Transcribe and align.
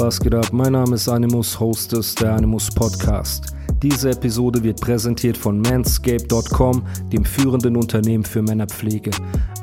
Was 0.00 0.18
geht? 0.18 0.50
Mein 0.54 0.72
Name 0.72 0.94
ist 0.94 1.10
Animus, 1.10 1.60
Host 1.60 1.92
des 1.92 2.14
der 2.14 2.32
Animus 2.32 2.70
Podcast. 2.70 3.54
Diese 3.82 4.12
Episode 4.12 4.62
wird 4.62 4.80
präsentiert 4.80 5.36
von 5.36 5.60
Manscape.com, 5.60 6.86
dem 7.12 7.22
führenden 7.22 7.76
Unternehmen 7.76 8.24
für 8.24 8.40
Männerpflege. 8.40 9.10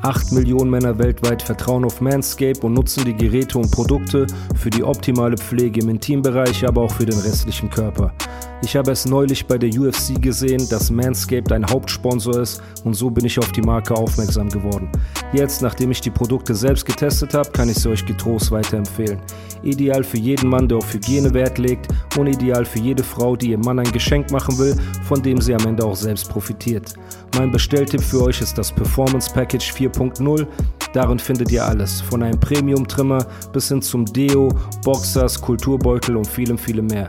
8 0.02 0.30
Millionen 0.30 0.70
Männer 0.70 0.96
weltweit 0.96 1.42
vertrauen 1.42 1.84
auf 1.84 2.00
Manscape 2.00 2.60
und 2.60 2.74
nutzen 2.74 3.04
die 3.04 3.16
Geräte 3.16 3.58
und 3.58 3.72
Produkte 3.72 4.28
für 4.54 4.70
die 4.70 4.84
optimale 4.84 5.36
Pflege 5.36 5.80
im 5.80 5.88
Intimbereich, 5.88 6.64
aber 6.64 6.82
auch 6.82 6.92
für 6.92 7.06
den 7.06 7.18
restlichen 7.18 7.68
Körper. 7.68 8.12
Ich 8.60 8.74
habe 8.74 8.90
es 8.90 9.06
neulich 9.06 9.46
bei 9.46 9.56
der 9.56 9.70
UFC 9.70 10.20
gesehen, 10.20 10.68
dass 10.68 10.90
Manscaped 10.90 11.52
ein 11.52 11.64
Hauptsponsor 11.64 12.40
ist 12.40 12.60
und 12.82 12.94
so 12.94 13.08
bin 13.08 13.24
ich 13.24 13.38
auf 13.38 13.52
die 13.52 13.62
Marke 13.62 13.94
aufmerksam 13.94 14.48
geworden. 14.48 14.90
Jetzt, 15.32 15.62
nachdem 15.62 15.92
ich 15.92 16.00
die 16.00 16.10
Produkte 16.10 16.56
selbst 16.56 16.84
getestet 16.84 17.34
habe, 17.34 17.50
kann 17.50 17.68
ich 17.68 17.76
sie 17.76 17.88
euch 17.88 18.04
getrost 18.04 18.50
weiterempfehlen. 18.50 19.20
Ideal 19.62 20.02
für 20.02 20.18
jeden 20.18 20.50
Mann, 20.50 20.66
der 20.66 20.78
auf 20.78 20.92
Hygiene 20.92 21.32
Wert 21.34 21.58
legt 21.58 21.86
und 22.18 22.26
ideal 22.26 22.64
für 22.64 22.80
jede 22.80 23.04
Frau, 23.04 23.36
die 23.36 23.50
ihrem 23.50 23.60
Mann 23.60 23.78
ein 23.78 23.92
Geschenk 23.92 24.32
machen 24.32 24.58
will, 24.58 24.76
von 25.04 25.22
dem 25.22 25.40
sie 25.40 25.54
am 25.54 25.64
Ende 25.64 25.84
auch 25.84 25.96
selbst 25.96 26.28
profitiert. 26.28 26.94
Mein 27.36 27.52
Bestelltipp 27.52 28.02
für 28.02 28.24
euch 28.24 28.40
ist 28.40 28.58
das 28.58 28.72
Performance 28.72 29.30
Package 29.32 29.72
4.0. 29.72 30.46
Darin 30.92 31.18
findet 31.20 31.52
ihr 31.52 31.64
alles, 31.64 32.00
von 32.00 32.24
einem 32.24 32.40
Premium-Trimmer 32.40 33.24
bis 33.52 33.68
hin 33.68 33.82
zum 33.82 34.04
Deo, 34.04 34.48
Boxers, 34.82 35.40
Kulturbeutel 35.40 36.16
und 36.16 36.26
vielem, 36.26 36.58
vielem 36.58 36.86
mehr. 36.86 37.08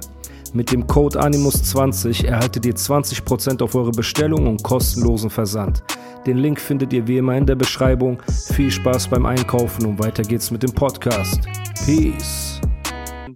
Mit 0.54 0.72
dem 0.72 0.88
Code 0.88 1.20
Animus20 1.22 2.26
erhaltet 2.26 2.66
ihr 2.66 2.74
20% 2.76 3.62
auf 3.62 3.76
eure 3.76 3.92
Bestellung 3.92 4.48
und 4.48 4.64
kostenlosen 4.64 5.30
Versand. 5.30 5.84
Den 6.26 6.38
Link 6.38 6.60
findet 6.60 6.92
ihr 6.92 7.08
wie 7.08 7.18
immer 7.18 7.36
in 7.38 7.46
der 7.46 7.56
Beschreibung. 7.56 8.22
Viel 8.54 8.72
Spaß 8.72 9.10
beim 9.10 9.26
Einkaufen 9.26 9.86
und 9.86 10.00
weiter 10.00 10.24
geht's 10.24 10.50
mit 10.52 10.64
dem 10.64 10.74
Podcast. 10.74 11.42
Peace. 11.86 12.60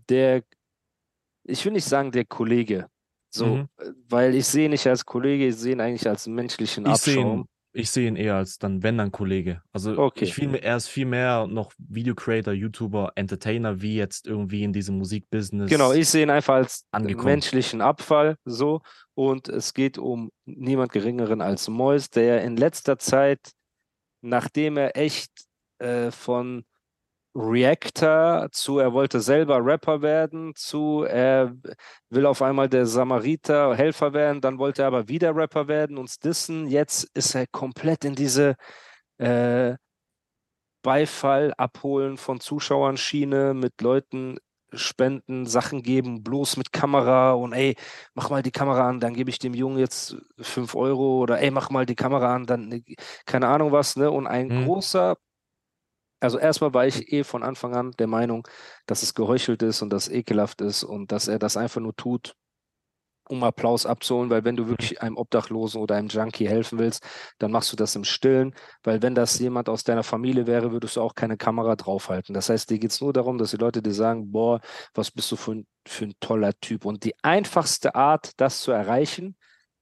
Der, 0.10 0.42
ich 1.44 1.64
will 1.64 1.74
nicht 1.74 1.86
sagen 1.86 2.12
der 2.12 2.26
Kollege, 2.26 2.88
so, 3.30 3.46
Mhm. 3.46 3.68
weil 4.10 4.34
ich 4.36 4.48
sehe 4.48 4.68
nicht 4.70 4.86
als 4.88 5.06
Kollege, 5.06 5.48
ich 5.48 5.56
sehe 5.56 5.74
ihn 5.74 5.82
eigentlich 5.82 6.08
als 6.08 6.28
menschlichen 6.28 6.86
Ich 6.88 6.92
Abschaum. 6.94 7.46
Ich 7.74 7.90
sehe 7.90 8.08
ihn 8.08 8.16
eher 8.16 8.36
als 8.36 8.60
dann, 8.60 8.84
wenn 8.84 8.98
dann 8.98 9.12
Kollege. 9.12 9.62
Also 9.72 9.98
Okay. 9.98 10.26
ich 10.26 10.34
viel 10.36 10.54
er 10.56 10.78
ist 10.78 10.88
viel 10.88 11.06
mehr 11.06 11.48
noch 11.48 11.74
Video-Creator, 11.78 12.54
YouTuber, 12.54 13.14
Entertainer, 13.16 13.82
wie 13.82 13.96
jetzt 13.96 14.28
irgendwie 14.28 14.64
in 14.64 14.72
diesem 14.74 14.98
Musikbusiness. 15.00 15.70
Genau, 15.70 15.92
ich 15.92 16.08
sehe 16.08 16.24
ihn 16.24 16.30
einfach 16.30 16.56
als 16.56 16.86
angekommen. 16.92 17.26
menschlichen 17.26 17.82
Abfall, 17.82 18.38
so. 18.46 18.82
Und 19.16 19.50
es 19.50 19.74
geht 19.74 19.98
um 19.98 20.32
niemand 20.46 20.92
Geringeren 20.92 21.42
als 21.42 21.68
Mois, 21.68 22.10
der 22.10 22.44
in 22.44 22.58
letzter 22.58 22.98
Zeit, 23.00 23.40
nachdem 24.22 24.78
er 24.78 24.96
echt 24.96 25.32
äh, 25.80 26.12
von 26.12 26.64
Reactor 27.36 28.50
zu, 28.52 28.78
er 28.80 28.94
wollte 28.94 29.20
selber 29.20 29.58
Rapper 29.66 30.02
werden, 30.04 30.54
zu, 30.56 31.04
er 31.04 31.54
will 32.10 32.26
auf 32.28 32.42
einmal 32.44 32.70
der 32.70 32.86
Samariter, 32.86 33.76
Helfer 33.76 34.14
werden, 34.14 34.40
dann 34.42 34.60
wollte 34.60 34.84
er 34.84 34.88
aber 34.90 35.08
wieder 35.08 35.36
Rapper 35.36 35.68
werden, 35.68 35.98
uns 35.98 36.20
dissen. 36.20 36.68
Jetzt 36.68 37.06
ist 37.16 37.34
er 37.36 37.48
komplett 37.48 38.06
in 38.06 38.14
diese 38.16 38.56
äh, 39.20 39.76
Beifall 40.82 41.54
abholen 41.58 42.18
von 42.18 42.40
Zuschauern 42.42 42.98
Schiene, 42.98 43.54
mit 43.54 43.80
Leuten 43.82 44.38
spenden, 44.74 45.46
Sachen 45.46 45.82
geben, 45.84 46.24
bloß 46.24 46.58
mit 46.58 46.74
Kamera 46.74 47.34
und 47.34 47.54
ey, 47.54 47.76
mach 48.16 48.30
mal 48.30 48.42
die 48.42 48.52
Kamera 48.52 48.90
an, 48.90 49.00
dann 49.00 49.14
gebe 49.14 49.30
ich 49.30 49.40
dem 49.40 49.54
Jungen 49.54 49.78
jetzt 49.78 50.18
5 50.42 50.76
Euro 50.76 51.20
oder 51.22 51.40
ey, 51.40 51.52
mach 51.52 51.70
mal 51.70 51.86
die 51.86 51.96
Kamera 51.96 52.36
an, 52.36 52.46
dann 52.48 52.72
äh, 52.72 52.82
keine 53.26 53.48
Ahnung 53.48 53.72
was, 53.72 53.96
ne? 53.96 54.10
Und 54.12 54.28
ein 54.28 54.50
Mhm. 54.50 54.54
großer, 54.54 55.16
also 56.24 56.40
erstmal 56.40 56.74
war 56.74 56.88
ich 56.88 57.12
eh 57.12 57.24
von 57.24 57.44
Anfang 57.44 57.76
an 57.76 57.92
der 58.00 58.08
Meinung, 58.08 58.48
dass 58.86 59.04
es 59.04 59.14
geheuchelt 59.14 59.62
ist 59.62 59.82
und 59.82 59.90
dass 59.92 60.08
es 60.08 60.14
ekelhaft 60.14 60.62
ist 60.62 60.84
und 60.84 61.12
dass 61.12 61.28
er 61.28 61.38
das 61.38 61.58
einfach 61.58 61.82
nur 61.82 61.96
tut, 61.96 62.36
um 63.28 63.44
Applaus 63.44 63.86
abzuholen, 63.86 64.30
weil 64.30 64.46
wenn 64.46 64.56
du 64.56 64.68
wirklich 64.68 65.02
einem 65.02 65.18
Obdachlosen 65.18 65.82
oder 65.82 65.96
einem 65.96 66.08
Junkie 66.08 66.48
helfen 66.48 66.80
willst, 66.80 67.06
dann 67.40 67.52
machst 67.52 67.72
du 67.74 67.76
das 67.76 67.96
im 67.96 68.06
Stillen, 68.06 68.56
weil 68.84 69.02
wenn 69.02 69.16
das 69.16 69.38
jemand 69.40 69.68
aus 69.68 69.84
deiner 69.84 70.04
Familie 70.04 70.48
wäre, 70.48 70.72
würdest 70.72 70.96
du 70.96 71.02
auch 71.02 71.14
keine 71.14 71.36
Kamera 71.36 71.76
draufhalten. 71.76 72.34
Das 72.34 72.50
heißt, 72.50 72.70
dir 72.70 72.80
geht 72.80 72.92
es 72.92 73.02
nur 73.02 73.12
darum, 73.12 73.38
dass 73.38 73.52
die 73.52 73.58
Leute 73.58 73.82
dir 73.82 73.94
sagen, 73.94 74.32
boah, 74.32 74.62
was 74.94 75.12
bist 75.12 75.30
du 75.32 75.36
für 75.36 75.52
ein, 75.52 75.68
für 75.86 76.06
ein 76.06 76.14
toller 76.22 76.54
Typ. 76.60 76.86
Und 76.86 77.04
die 77.04 77.16
einfachste 77.22 77.96
Art, 77.96 78.32
das 78.40 78.62
zu 78.62 78.72
erreichen 78.72 79.36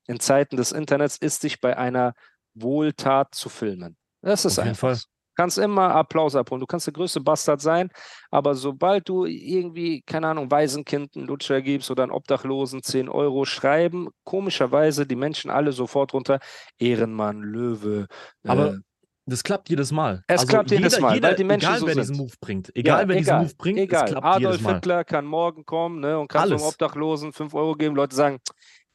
in 0.07 0.19
Zeiten 0.19 0.57
des 0.57 0.71
Internets, 0.71 1.17
ist, 1.17 1.43
dich 1.43 1.61
bei 1.61 1.77
einer 1.77 2.13
Wohltat 2.55 3.35
zu 3.35 3.49
filmen. 3.49 3.95
Das 4.21 4.45
ist 4.45 4.59
Auf 4.59 4.65
einfach. 4.65 4.97
Kannst 5.41 5.57
immer 5.57 5.95
Applaus 5.95 6.35
abholen. 6.35 6.59
Du 6.59 6.67
kannst 6.67 6.85
der 6.85 6.93
größte 6.93 7.19
Bastard 7.19 7.61
sein, 7.61 7.89
aber 8.29 8.53
sobald 8.53 9.09
du 9.09 9.25
irgendwie, 9.25 10.03
keine 10.03 10.27
Ahnung, 10.27 10.51
Waisenkind 10.51 11.15
einen 11.15 11.25
Lutscher 11.25 11.63
gibst 11.63 11.89
oder 11.89 12.03
einen 12.03 12.11
Obdachlosen 12.11 12.83
10 12.83 13.09
Euro 13.09 13.45
schreiben, 13.45 14.09
komischerweise 14.23 15.07
die 15.07 15.15
Menschen 15.15 15.49
alle 15.49 15.71
sofort 15.71 16.13
runter, 16.13 16.37
Ehrenmann, 16.77 17.41
Löwe. 17.41 18.05
Aber 18.45 18.73
äh, 18.73 18.77
das 19.25 19.43
klappt 19.43 19.71
jedes 19.71 19.91
Mal. 19.91 20.23
Es 20.27 20.45
klappt 20.45 20.69
jedes 20.69 20.93
jeder, 20.93 21.01
Mal, 21.01 21.07
weil 21.07 21.15
jeder, 21.15 21.33
die 21.33 21.43
Menschen 21.43 21.69
egal 21.69 21.79
so 21.79 21.87
wer 21.87 21.93
sind. 21.95 22.01
diesen 22.03 22.17
Move 22.17 22.33
bringt, 22.39 22.75
egal 22.75 23.01
ja, 23.01 23.07
wer 23.07 23.15
diesen 23.15 23.37
Move 23.39 23.55
bringt, 23.57 23.79
egal. 23.79 24.05
es 24.05 24.11
klappt 24.11 24.27
Adolf 24.27 24.41
jedes 24.43 24.61
Mal. 24.61 24.73
Hitler 24.75 25.03
kann 25.05 25.25
morgen 25.25 25.65
kommen 25.65 26.01
ne, 26.01 26.19
und 26.19 26.27
kann 26.27 26.49
so 26.49 26.53
einem 26.53 26.61
Alles. 26.61 26.73
Obdachlosen 26.73 27.33
5 27.33 27.51
Euro 27.55 27.73
geben. 27.73 27.95
Leute 27.95 28.15
sagen, 28.15 28.37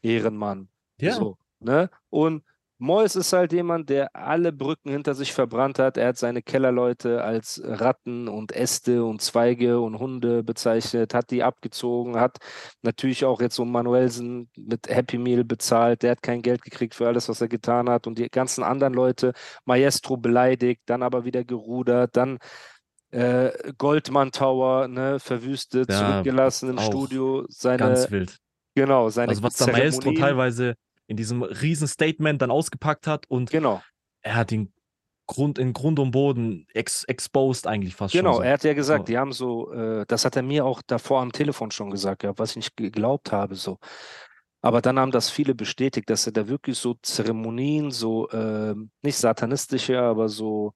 Ehrenmann. 0.00 0.68
Ja, 1.00 1.14
So, 1.14 1.38
ne? 1.58 1.90
Und 2.08 2.44
Mois 2.78 3.16
ist 3.16 3.32
halt 3.32 3.52
jemand, 3.52 3.88
der 3.88 4.14
alle 4.14 4.52
Brücken 4.52 4.90
hinter 4.90 5.14
sich 5.14 5.32
verbrannt 5.32 5.78
hat. 5.78 5.96
Er 5.96 6.08
hat 6.08 6.18
seine 6.18 6.42
Kellerleute 6.42 7.24
als 7.24 7.60
Ratten 7.64 8.28
und 8.28 8.52
Äste 8.52 9.02
und 9.04 9.22
Zweige 9.22 9.80
und 9.80 9.98
Hunde 9.98 10.42
bezeichnet, 10.42 11.14
hat 11.14 11.30
die 11.30 11.42
abgezogen, 11.42 12.20
hat 12.20 12.36
natürlich 12.82 13.24
auch 13.24 13.40
jetzt 13.40 13.54
so 13.56 13.64
Manuelsen 13.64 14.50
mit 14.56 14.88
Happy 14.88 15.16
Meal 15.16 15.44
bezahlt. 15.44 16.02
Der 16.02 16.10
hat 16.12 16.22
kein 16.22 16.42
Geld 16.42 16.62
gekriegt 16.62 16.94
für 16.94 17.06
alles, 17.06 17.30
was 17.30 17.40
er 17.40 17.48
getan 17.48 17.88
hat. 17.88 18.06
Und 18.06 18.18
die 18.18 18.28
ganzen 18.28 18.62
anderen 18.62 18.92
Leute, 18.92 19.32
Maestro 19.64 20.18
beleidigt, 20.18 20.82
dann 20.86 21.02
aber 21.02 21.24
wieder 21.24 21.44
gerudert, 21.44 22.14
dann 22.16 22.38
äh, 23.10 23.52
Goldman 23.78 24.32
Tower, 24.32 24.88
ne, 24.88 25.18
verwüstet, 25.18 25.88
Ja, 25.88 25.98
zurückgelassen 25.98 26.70
im 26.70 26.78
Studio. 26.78 27.46
Seine, 27.48 27.78
ganz 27.78 28.10
wild. 28.10 28.36
genau, 28.74 29.08
seine 29.08 29.30
Also 29.30 29.42
was 29.42 29.54
der 29.54 29.72
Maestro 29.72 30.12
teilweise 30.12 30.74
in 31.06 31.16
diesem 31.16 31.42
riesen 31.42 31.88
Statement 31.88 32.42
dann 32.42 32.50
ausgepackt 32.50 33.06
hat 33.06 33.26
und 33.28 33.50
Genau. 33.50 33.82
er 34.22 34.34
hat 34.36 34.52
ihn 34.52 34.72
Grund, 35.28 35.58
in 35.58 35.72
Grund 35.72 35.98
und 35.98 36.12
Boden 36.12 36.66
ex, 36.72 37.02
exposed 37.04 37.66
eigentlich 37.66 37.96
fast 37.96 38.12
Genau, 38.14 38.30
schon. 38.34 38.36
so. 38.38 38.42
er 38.42 38.52
hat 38.52 38.64
ja 38.64 38.74
gesagt, 38.74 39.00
So. 39.00 39.12
die 39.12 39.18
haben 39.18 39.32
so, 39.32 39.72
äh, 39.72 40.04
das 40.06 40.24
hat 40.24 40.36
er 40.36 40.42
mir 40.42 40.64
auch 40.64 40.82
davor 40.86 41.20
am 41.20 41.32
Telefon 41.32 41.70
schon 41.72 41.90
gesagt, 41.90 42.22
gehabt, 42.22 42.38
was 42.38 42.50
ich 42.50 42.56
nicht 42.56 42.76
geglaubt 42.76 43.32
habe, 43.32 43.56
so. 43.56 43.78
Aber 44.62 44.80
dann 44.80 44.98
haben 44.98 45.10
das 45.12 45.30
viele 45.30 45.54
bestätigt, 45.54 46.08
dass 46.10 46.26
er 46.26 46.32
da 46.32 46.48
wirklich 46.48 46.78
so 46.78 46.94
Zeremonien, 47.02 47.90
so 47.90 48.28
ähm, 48.30 48.90
nicht 49.02 49.16
satanistische, 49.16 50.00
aber 50.00 50.28
so, 50.28 50.72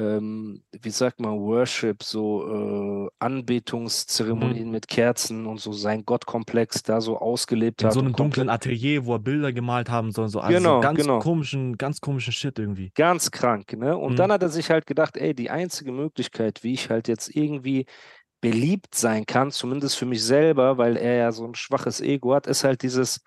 ähm, 0.00 0.62
wie 0.72 0.90
sagt 0.90 1.20
man, 1.20 1.38
Worship, 1.38 2.02
so 2.02 3.06
äh, 3.06 3.10
Anbetungszeremonien 3.18 4.70
mit 4.70 4.88
Kerzen 4.88 5.46
und 5.46 5.60
so 5.60 5.72
sein 5.72 6.04
Gottkomplex 6.04 6.82
da 6.82 7.00
so 7.00 7.18
ausgelebt 7.18 7.82
in 7.82 7.88
hat. 7.88 7.94
so 7.94 8.00
und 8.00 8.06
einem 8.06 8.16
dunklen 8.16 8.48
Atelier, 8.48 9.04
wo 9.06 9.14
er 9.14 9.18
Bilder 9.18 9.52
gemalt 9.52 9.90
haben 9.90 10.10
soll, 10.12 10.28
so 10.28 10.40
also 10.40 10.56
Genau, 10.56 10.80
ganz 10.80 11.02
genau. 11.02 11.18
komischen, 11.18 11.76
ganz 11.76 12.00
komischen 12.00 12.32
Shit 12.32 12.58
irgendwie. 12.58 12.92
Ganz 12.94 13.30
krank, 13.30 13.72
ne? 13.74 13.96
Und 13.96 14.12
Mhm. 14.12 14.16
dann 14.16 14.32
hat 14.32 14.42
er 14.42 14.48
sich 14.48 14.70
halt 14.70 14.86
gedacht, 14.86 15.16
ey, 15.16 15.34
die 15.34 15.50
einzige 15.50 15.92
Möglichkeit, 15.92 16.62
wie 16.64 16.72
ich 16.72 16.90
halt 16.90 17.08
jetzt 17.08 17.34
irgendwie 17.34 17.86
beliebt 18.40 18.94
sein 18.94 19.26
kann, 19.26 19.50
zumindest 19.50 19.96
für 19.96 20.06
mich 20.06 20.22
selber, 20.24 20.78
weil 20.78 20.96
er 20.96 21.16
ja 21.16 21.32
so 21.32 21.44
ein 21.46 21.54
schwaches 21.54 22.00
Ego 22.00 22.34
hat, 22.34 22.46
ist 22.46 22.64
halt 22.64 22.82
dieses 22.82 23.20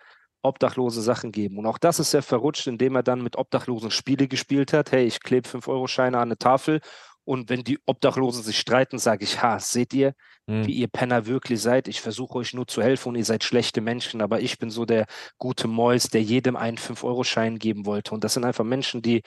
obdachlose 0.44 1.02
Sachen 1.02 1.32
geben. 1.32 1.58
Und 1.58 1.66
auch 1.66 1.78
das 1.78 2.00
ist 2.00 2.14
ja 2.14 2.22
verrutscht, 2.22 2.68
indem 2.68 2.96
er 2.96 3.04
dann 3.04 3.22
mit 3.24 3.38
Obdachlosen 3.38 3.92
Spiele 3.92 4.28
gespielt 4.28 4.74
hat. 4.74 4.92
Hey, 4.92 5.06
ich 5.06 5.22
klebe 5.22 5.48
5-Euro-Scheine 5.50 6.18
an 6.18 6.24
eine 6.30 6.38
Tafel 6.38 6.82
und 7.26 7.50
wenn 7.50 7.64
die 7.64 7.80
Obdachlosen 7.86 8.44
sich 8.44 8.60
streiten, 8.60 8.98
sage 9.00 9.24
ich, 9.24 9.42
ha, 9.42 9.60
seht 9.60 9.94
ihr, 9.94 10.14
Mhm. 10.46 10.68
wie 10.68 10.74
ihr 10.74 10.90
Penner 10.90 11.26
wirklich 11.26 11.62
seid. 11.62 11.88
Ich 11.88 12.02
versuche 12.02 12.38
euch 12.40 12.54
nur 12.54 12.68
zu 12.68 12.82
helfen 12.82 13.10
und 13.10 13.16
ihr 13.16 13.24
seid 13.24 13.46
schlechte 13.46 13.80
Menschen, 13.80 14.22
aber 14.22 14.42
ich 14.42 14.58
bin 14.60 14.70
so 14.70 14.84
der 14.86 15.06
gute 15.38 15.70
Mäus, 15.70 16.10
der 16.10 16.22
jedem 16.22 16.58
einen 16.58 16.78
5-Euro-Schein 16.78 17.60
geben 17.60 17.86
wollte. 17.86 18.14
Und 18.14 18.26
das 18.26 18.34
sind 18.34 18.44
einfach 18.44 18.66
Menschen, 18.66 19.02
die 19.02 19.22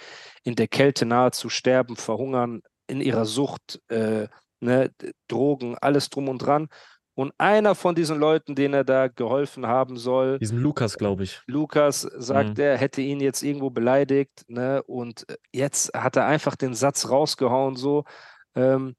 in 0.45 0.57
der 0.57 0.69
Kälte 0.69 1.07
nahezu 1.07 1.49
sterben, 1.49 1.97
verhungern, 1.97 2.61
in 2.87 3.01
ihrer 3.01 3.25
Sucht, 3.25 3.81
äh, 3.89 4.29
ne, 4.61 4.91
Drogen, 5.29 5.77
alles 5.79 6.11
drum 6.11 6.29
und 6.29 6.39
dran. 6.39 6.69
Und 7.19 7.33
einer 7.39 7.75
von 7.75 7.95
diesen 7.95 8.19
Leuten, 8.19 8.55
denen 8.55 8.75
er 8.75 8.85
da 8.85 9.09
geholfen 9.09 9.67
haben 9.67 9.97
soll, 9.97 10.39
Diesem 10.39 10.59
Lukas, 10.59 10.99
glaube 10.99 11.23
ich. 11.25 11.41
Lukas 11.47 12.03
sagt, 12.03 12.59
Mhm. 12.59 12.63
er 12.65 12.77
hätte 12.77 13.01
ihn 13.01 13.21
jetzt 13.21 13.43
irgendwo 13.43 13.71
beleidigt, 13.71 14.45
ne? 14.49 14.83
Und 14.83 15.29
äh, 15.31 15.37
jetzt 15.53 15.93
hat 15.95 16.17
er 16.17 16.27
einfach 16.27 16.57
den 16.57 16.75
Satz 16.75 17.09
rausgehauen, 17.09 17.75
so, 17.77 18.05
ähm, 18.55 18.97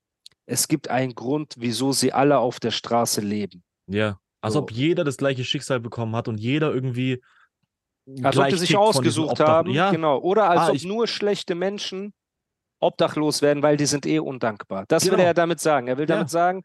es 0.48 0.68
gibt 0.68 0.90
einen 0.90 1.14
Grund, 1.14 1.54
wieso 1.58 1.92
sie 1.92 2.12
alle 2.12 2.40
auf 2.40 2.60
der 2.60 2.72
Straße 2.72 3.22
leben. 3.22 3.64
Ja. 3.86 4.20
Als 4.42 4.54
So. 4.56 4.62
ob 4.62 4.72
jeder 4.72 5.04
das 5.04 5.18
gleiche 5.18 5.44
Schicksal 5.44 5.80
bekommen 5.80 6.16
hat 6.16 6.28
und 6.28 6.40
jeder 6.40 6.74
irgendwie. 6.74 7.22
Als 8.24 8.38
ob 8.38 8.48
die 8.48 8.56
sich 8.56 8.76
ausgesucht 8.78 9.40
haben, 9.42 9.70
Ja, 9.72 9.92
genau. 9.92 10.18
Oder 10.20 10.50
als 10.50 10.62
Ah, 10.62 10.70
ob 10.70 10.76
ich- 10.76 10.86
nur 10.86 11.06
schlechte 11.08 11.54
Menschen 11.54 12.14
obdachlos 12.80 13.42
werden, 13.42 13.64
weil 13.64 13.76
die 13.76 13.86
sind 13.88 14.06
eh 14.06 14.20
undankbar. 14.20 14.86
Das 14.88 15.04
will 15.06 15.12
Genau. 15.12 15.24
er 15.24 15.28
ja 15.30 15.34
damit 15.34 15.60
sagen. 15.60 15.88
Er 15.88 15.98
will 15.98 16.08
Ja. 16.08 16.16
damit 16.16 16.30
sagen, 16.30 16.62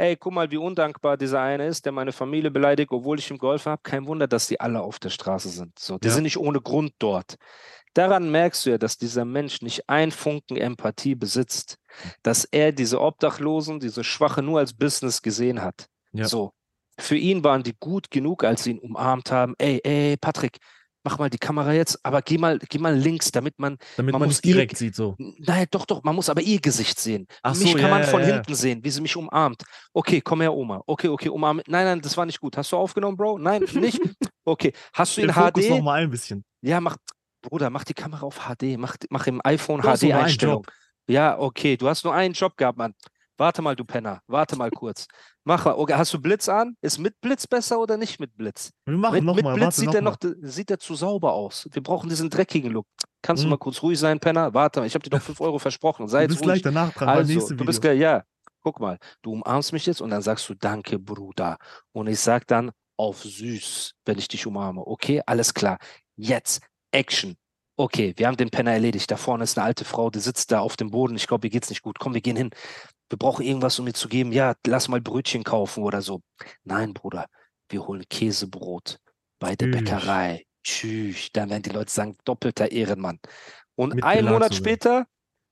ey, 0.00 0.16
guck 0.16 0.32
mal, 0.32 0.50
wie 0.50 0.56
undankbar 0.56 1.16
dieser 1.16 1.40
eine 1.42 1.66
ist, 1.66 1.84
der 1.84 1.92
meine 1.92 2.12
Familie 2.12 2.50
beleidigt, 2.50 2.90
obwohl 2.92 3.18
ich 3.18 3.30
ihm 3.30 3.38
geholfen 3.38 3.70
habe. 3.72 3.82
Kein 3.82 4.06
Wunder, 4.06 4.26
dass 4.26 4.46
die 4.48 4.60
alle 4.60 4.80
auf 4.80 4.98
der 4.98 5.10
Straße 5.10 5.48
sind. 5.50 5.78
So, 5.78 5.98
die 5.98 6.08
Ja. 6.08 6.14
sind 6.14 6.24
nicht 6.24 6.38
ohne 6.38 6.60
Grund 6.60 6.92
dort. 6.98 7.36
Daran 7.94 8.30
merkst 8.30 8.66
du 8.66 8.70
ja, 8.70 8.78
dass 8.78 8.96
dieser 8.98 9.24
Mensch 9.24 9.62
nicht 9.62 9.88
ein 9.88 10.12
Funken 10.12 10.56
Empathie 10.56 11.14
besitzt, 11.16 11.76
dass 12.22 12.44
er 12.44 12.72
diese 12.72 13.00
Obdachlosen, 13.00 13.80
diese 13.80 14.04
Schwache 14.04 14.42
nur 14.42 14.60
als 14.60 14.72
Business 14.72 15.22
gesehen 15.22 15.60
hat. 15.62 15.86
Ja. 16.12 16.26
So. 16.26 16.52
Für 16.98 17.16
ihn 17.16 17.42
waren 17.44 17.62
die 17.62 17.74
gut 17.80 18.10
genug, 18.10 18.44
als 18.44 18.64
sie 18.64 18.72
ihn 18.72 18.78
umarmt 18.78 19.32
haben. 19.32 19.54
Ey, 19.58 19.80
ey, 19.82 20.16
Patrick, 20.18 20.58
mach 21.02 21.18
mal 21.18 21.30
die 21.30 21.38
Kamera 21.38 21.72
jetzt, 21.72 21.98
aber 22.04 22.22
geh 22.22 22.38
mal, 22.38 22.58
geh 22.58 22.78
mal 22.78 22.94
links, 22.94 23.30
damit 23.30 23.58
man 23.58 23.78
damit 23.96 24.12
man 24.12 24.28
nicht 24.28 24.44
direkt 24.44 24.74
irg- 24.74 24.78
sieht, 24.78 24.94
so. 24.94 25.16
Nein, 25.18 25.66
doch, 25.70 25.86
doch, 25.86 26.02
man 26.02 26.14
muss 26.14 26.28
aber 26.28 26.42
ihr 26.42 26.60
Gesicht 26.60 26.98
sehen. 27.00 27.26
Ach 27.42 27.54
mich 27.54 27.70
so, 27.70 27.74
kann 27.74 27.82
ja, 27.82 27.88
man 27.88 28.04
von 28.04 28.20
ja. 28.20 28.34
hinten 28.34 28.54
sehen, 28.54 28.84
wie 28.84 28.90
sie 28.90 29.00
mich 29.00 29.16
umarmt. 29.16 29.62
Okay, 29.92 30.20
komm 30.20 30.40
her, 30.42 30.52
Oma. 30.54 30.82
Okay, 30.86 31.08
okay, 31.08 31.28
umarm. 31.28 31.60
Nein, 31.66 31.84
nein, 31.84 32.00
das 32.00 32.16
war 32.16 32.26
nicht 32.26 32.40
gut. 32.40 32.56
Hast 32.56 32.72
du 32.72 32.76
aufgenommen, 32.76 33.16
Bro? 33.16 33.38
Nein, 33.38 33.64
nicht. 33.74 34.00
Okay, 34.42 34.72
hast 34.94 35.16
du 35.16 35.20
in 35.20 35.32
Fokus 35.32 35.64
HD? 35.64 35.70
noch 35.70 35.82
mal 35.82 36.02
ein 36.02 36.10
bisschen. 36.10 36.44
Ja, 36.62 36.80
mach, 36.80 36.96
Bruder, 37.42 37.70
mach 37.70 37.84
die 37.84 37.94
Kamera 37.94 38.24
auf 38.24 38.40
HD. 38.48 38.76
Mach, 38.78 38.96
mach 39.10 39.26
im 39.26 39.40
iPhone 39.44 39.82
HD-Einstellung. 39.82 40.66
Ja, 41.06 41.38
okay, 41.38 41.76
du 41.76 41.86
hast 41.88 42.04
nur 42.04 42.14
einen 42.14 42.34
Job 42.34 42.56
gehabt, 42.56 42.78
Mann. 42.78 42.94
Warte 43.40 43.62
mal, 43.62 43.74
du 43.74 43.86
Penner. 43.86 44.20
Warte 44.26 44.54
mal 44.54 44.70
kurz. 44.70 45.06
Mach 45.44 45.64
mal. 45.64 45.72
Okay, 45.72 45.94
hast 45.94 46.12
du 46.12 46.20
Blitz 46.20 46.46
an? 46.46 46.76
Ist 46.82 46.98
mit 46.98 47.18
Blitz 47.22 47.46
besser 47.46 47.80
oder 47.80 47.96
nicht 47.96 48.20
mit 48.20 48.36
Blitz? 48.36 48.70
Wir 48.84 48.98
machen 48.98 49.14
Mit, 49.14 49.24
noch 49.24 49.34
mit 49.34 49.44
mal, 49.44 49.54
Blitz 49.54 49.76
sieht 49.76 49.86
noch 49.86 49.94
er 49.94 50.02
noch, 50.02 50.18
sieht 50.42 50.70
er 50.70 50.78
zu 50.78 50.94
sauber 50.94 51.32
aus. 51.32 51.66
Wir 51.72 51.82
brauchen 51.82 52.10
diesen 52.10 52.28
dreckigen 52.28 52.70
Look. 52.70 52.86
Kannst 53.22 53.42
du 53.42 53.46
Mhm. 53.46 53.52
mal 53.52 53.56
kurz 53.56 53.82
ruhig 53.82 53.98
sein, 53.98 54.20
Penner? 54.20 54.52
Warte 54.52 54.80
mal, 54.80 54.86
ich 54.86 54.92
habe 54.94 55.02
dir 55.02 55.08
doch 55.08 55.22
5 55.22 55.40
Euro 55.40 55.58
versprochen. 55.58 56.06
Sei 56.06 56.18
Du 56.18 56.22
jetzt 56.24 56.30
bist 56.32 56.42
gleich 56.42 56.54
ruhig. 56.56 56.62
danach 56.64 56.92
dran, 56.92 57.08
Also, 57.08 57.54
du 57.54 57.64
bist 57.64 57.80
geil, 57.80 57.96
ja. 57.96 58.24
Guck 58.62 58.78
mal, 58.78 58.98
du 59.22 59.32
umarmst 59.32 59.72
mich 59.72 59.86
jetzt 59.86 60.02
und 60.02 60.10
dann 60.10 60.20
sagst 60.20 60.46
du 60.50 60.54
Danke, 60.54 60.98
Bruder. 60.98 61.56
Und 61.92 62.08
ich 62.08 62.20
sag 62.20 62.46
dann 62.46 62.72
auf 62.98 63.22
süß, 63.22 63.94
wenn 64.04 64.18
ich 64.18 64.28
dich 64.28 64.46
umarme. 64.46 64.86
Okay, 64.86 65.22
alles 65.24 65.54
klar. 65.54 65.78
Jetzt 66.16 66.60
Action. 66.92 67.36
Okay, 67.78 68.12
wir 68.18 68.26
haben 68.26 68.36
den 68.36 68.50
Penner 68.50 68.72
erledigt. 68.72 69.10
Da 69.10 69.16
vorne 69.16 69.44
ist 69.44 69.56
eine 69.56 69.64
alte 69.64 69.86
Frau, 69.86 70.10
die 70.10 70.18
sitzt 70.18 70.52
da 70.52 70.60
auf 70.60 70.76
dem 70.76 70.90
Boden. 70.90 71.16
Ich 71.16 71.26
glaube, 71.26 71.46
ihr 71.46 71.50
geht's 71.50 71.70
nicht 71.70 71.80
gut. 71.80 71.98
Komm, 71.98 72.12
wir 72.12 72.20
gehen 72.20 72.36
hin. 72.36 72.50
Wir 73.10 73.18
brauchen 73.18 73.44
irgendwas, 73.44 73.78
um 73.78 73.86
ihr 73.86 73.94
zu 73.94 74.08
geben. 74.08 74.32
Ja, 74.32 74.54
lass 74.66 74.88
mal 74.88 75.00
Brötchen 75.00 75.44
kaufen 75.44 75.82
oder 75.82 76.00
so. 76.00 76.22
Nein, 76.64 76.94
Bruder, 76.94 77.26
wir 77.68 77.86
holen 77.86 78.04
Käsebrot 78.08 78.98
bei 79.40 79.56
der 79.56 79.70
Tschüss. 79.70 79.80
Bäckerei. 79.80 80.44
Tschüss. 80.62 81.28
Dann 81.32 81.50
werden 81.50 81.62
die 81.62 81.70
Leute 81.70 81.90
sagen, 81.90 82.16
doppelter 82.24 82.70
Ehrenmann. 82.70 83.18
Und 83.74 83.96
Mit 83.96 84.04
einen 84.04 84.28
Monat 84.28 84.54
später, 84.54 85.06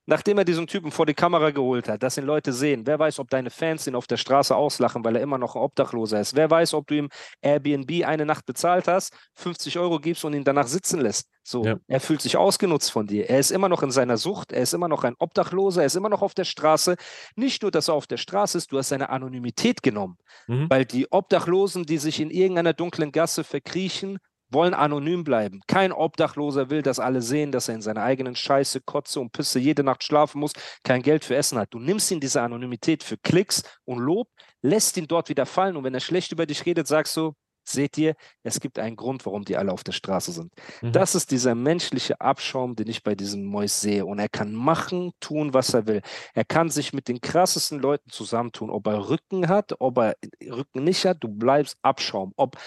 nachdem 0.09 0.39
er 0.39 0.43
diesen 0.43 0.65
Typen 0.67 0.91
vor 0.91 1.05
die 1.05 1.13
Kamera 1.13 1.51
geholt 1.51 1.87
hat, 1.87 2.01
dass 2.01 2.17
ihn 2.17 2.25
Leute 2.25 2.51
sehen, 2.51 2.85
wer 2.85 2.97
weiß, 2.97 3.19
ob 3.19 3.29
deine 3.29 3.51
Fans 3.51 3.85
ihn 3.87 3.95
auf 3.95 4.07
der 4.07 4.17
Straße 4.17 4.55
auslachen, 4.55 5.05
weil 5.05 5.15
er 5.15 5.21
immer 5.21 5.37
noch 5.37 5.55
ein 5.55 5.61
Obdachloser 5.61 6.19
ist. 6.19 6.35
Wer 6.35 6.49
weiß, 6.49 6.73
ob 6.73 6.87
du 6.87 6.95
ihm 6.95 7.09
Airbnb 7.41 8.05
eine 8.05 8.25
Nacht 8.25 8.45
bezahlt 8.45 8.87
hast, 8.87 9.13
50 9.35 9.77
Euro 9.77 9.99
gibst 9.99 10.25
und 10.25 10.33
ihn 10.33 10.43
danach 10.43 10.67
sitzen 10.67 10.99
lässt. 10.99 11.29
So, 11.43 11.63
Ja. 11.63 11.77
er 11.87 11.99
fühlt 11.99 12.21
sich 12.21 12.37
ausgenutzt 12.37 12.91
von 12.91 13.07
dir. 13.07 13.29
Er 13.29 13.39
ist 13.39 13.51
immer 13.51 13.69
noch 13.69 13.83
in 13.83 13.91
seiner 13.91 14.17
Sucht, 14.17 14.51
er 14.51 14.63
ist 14.63 14.73
immer 14.73 14.87
noch 14.87 15.03
ein 15.03 15.15
Obdachloser, 15.19 15.81
er 15.81 15.87
ist 15.87 15.95
immer 15.95 16.09
noch 16.09 16.21
auf 16.21 16.33
der 16.33 16.43
Straße. 16.43 16.95
Nicht 17.35 17.61
nur, 17.61 17.71
dass 17.71 17.87
er 17.87 17.93
auf 17.93 18.07
der 18.07 18.17
Straße 18.17 18.57
ist, 18.57 18.71
du 18.71 18.77
hast 18.77 18.89
seine 18.89 19.09
Anonymität 19.09 19.83
genommen. 19.83 20.17
Mhm. 20.47 20.69
Weil 20.69 20.85
die 20.85 21.11
Obdachlosen, 21.11 21.85
die 21.85 21.97
sich 21.99 22.19
in 22.19 22.31
irgendeiner 22.31 22.73
dunklen 22.73 23.11
Gasse 23.11 23.43
verkriechen, 23.43 24.17
wollen 24.49 24.73
anonym 24.73 25.23
bleiben. 25.23 25.61
Kein 25.67 25.91
Obdachloser 25.91 26.69
will, 26.69 26.81
dass 26.81 26.99
alle 26.99 27.21
sehen, 27.21 27.51
dass 27.51 27.67
er 27.67 27.75
in 27.75 27.81
seiner 27.81 28.03
eigenen 28.03 28.35
Scheiße, 28.35 28.81
Kotze 28.81 29.19
und 29.19 29.31
Pisse 29.31 29.59
jede 29.59 29.83
Nacht 29.83 30.03
schlafen 30.03 30.39
muss, 30.39 30.53
kein 30.83 31.01
Geld 31.01 31.25
für 31.25 31.35
Essen 31.35 31.57
hat. 31.57 31.73
Du 31.73 31.79
nimmst 31.79 32.11
ihn 32.11 32.19
diese 32.19 32.41
Anonymität 32.41 33.03
für 33.03 33.17
Klicks 33.17 33.63
und 33.85 33.99
Lob, 33.99 34.29
lässt 34.61 34.97
ihn 34.97 35.07
dort 35.07 35.29
wieder 35.29 35.45
fallen 35.45 35.77
und 35.77 35.83
wenn 35.83 35.93
er 35.93 35.99
schlecht 35.99 36.31
über 36.31 36.45
dich 36.45 36.65
redet, 36.65 36.87
sagst 36.87 37.15
du, 37.17 37.33
seht 37.71 37.97
ihr, 37.97 38.15
es 38.43 38.59
gibt 38.59 38.79
einen 38.79 38.95
Grund, 38.95 39.25
warum 39.25 39.45
die 39.45 39.57
alle 39.57 39.71
auf 39.71 39.83
der 39.83 39.91
Straße 39.91 40.31
sind. 40.31 40.51
Mhm. 40.81 40.91
Das 40.91 41.15
ist 41.15 41.31
dieser 41.31 41.55
menschliche 41.55 42.19
Abschaum, 42.19 42.75
den 42.75 42.87
ich 42.87 43.03
bei 43.03 43.15
diesem 43.15 43.45
Mois 43.45 43.81
sehe. 43.81 44.05
Und 44.05 44.19
er 44.19 44.29
kann 44.29 44.53
machen, 44.53 45.11
tun, 45.19 45.53
was 45.53 45.73
er 45.73 45.87
will. 45.87 46.01
Er 46.33 46.45
kann 46.45 46.69
sich 46.69 46.93
mit 46.93 47.07
den 47.07 47.21
krassesten 47.21 47.79
Leuten 47.79 48.09
zusammentun. 48.09 48.69
Ob 48.69 48.87
er 48.87 49.09
Rücken 49.09 49.47
hat, 49.47 49.75
ob 49.79 49.97
er 49.99 50.15
Rücken 50.43 50.83
nicht 50.83 51.05
hat, 51.05 51.17
du 51.21 51.27
bleibst 51.27 51.77
Abschaum. 51.81 52.33
Ob 52.35 52.57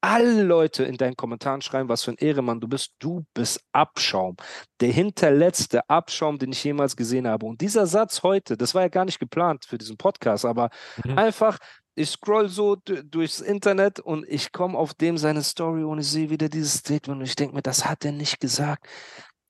alle 0.00 0.42
Leute 0.42 0.84
in 0.84 0.96
deinen 0.96 1.16
Kommentaren 1.16 1.60
schreiben, 1.62 1.88
was 1.88 2.02
für 2.04 2.12
ein 2.12 2.16
Ehremann 2.18 2.60
du 2.60 2.68
bist, 2.68 2.92
du 2.98 3.24
bist 3.34 3.60
Abschaum. 3.72 4.36
Der 4.80 4.90
hinterletzte 4.92 5.88
Abschaum, 5.88 6.38
den 6.38 6.52
ich 6.52 6.64
jemals 6.64 6.96
gesehen 6.96 7.26
habe. 7.28 7.46
Und 7.46 7.60
dieser 7.60 7.86
Satz 7.86 8.22
heute, 8.22 8.56
das 8.56 8.74
war 8.74 8.82
ja 8.82 8.88
gar 8.88 9.04
nicht 9.04 9.18
geplant 9.18 9.64
für 9.66 9.78
diesen 9.78 9.96
Podcast, 9.96 10.44
aber 10.44 10.70
Mhm. 11.04 11.18
einfach, 11.18 11.58
ich 11.94 12.10
scroll 12.10 12.48
so 12.48 12.76
du- 12.76 13.04
durchs 13.04 13.40
Internet 13.40 14.00
und 14.00 14.24
ich 14.28 14.52
komme 14.52 14.78
auf 14.78 14.94
dem 14.94 15.18
seine 15.18 15.42
Story 15.42 15.82
und 15.84 15.98
ich 15.98 16.08
sehe 16.08 16.30
wieder 16.30 16.48
dieses 16.48 16.74
Statement 16.74 17.20
und 17.20 17.26
ich 17.26 17.36
denke 17.36 17.54
mir, 17.54 17.62
das 17.62 17.84
hat 17.84 18.04
er 18.04 18.12
nicht 18.12 18.40
gesagt. 18.40 18.86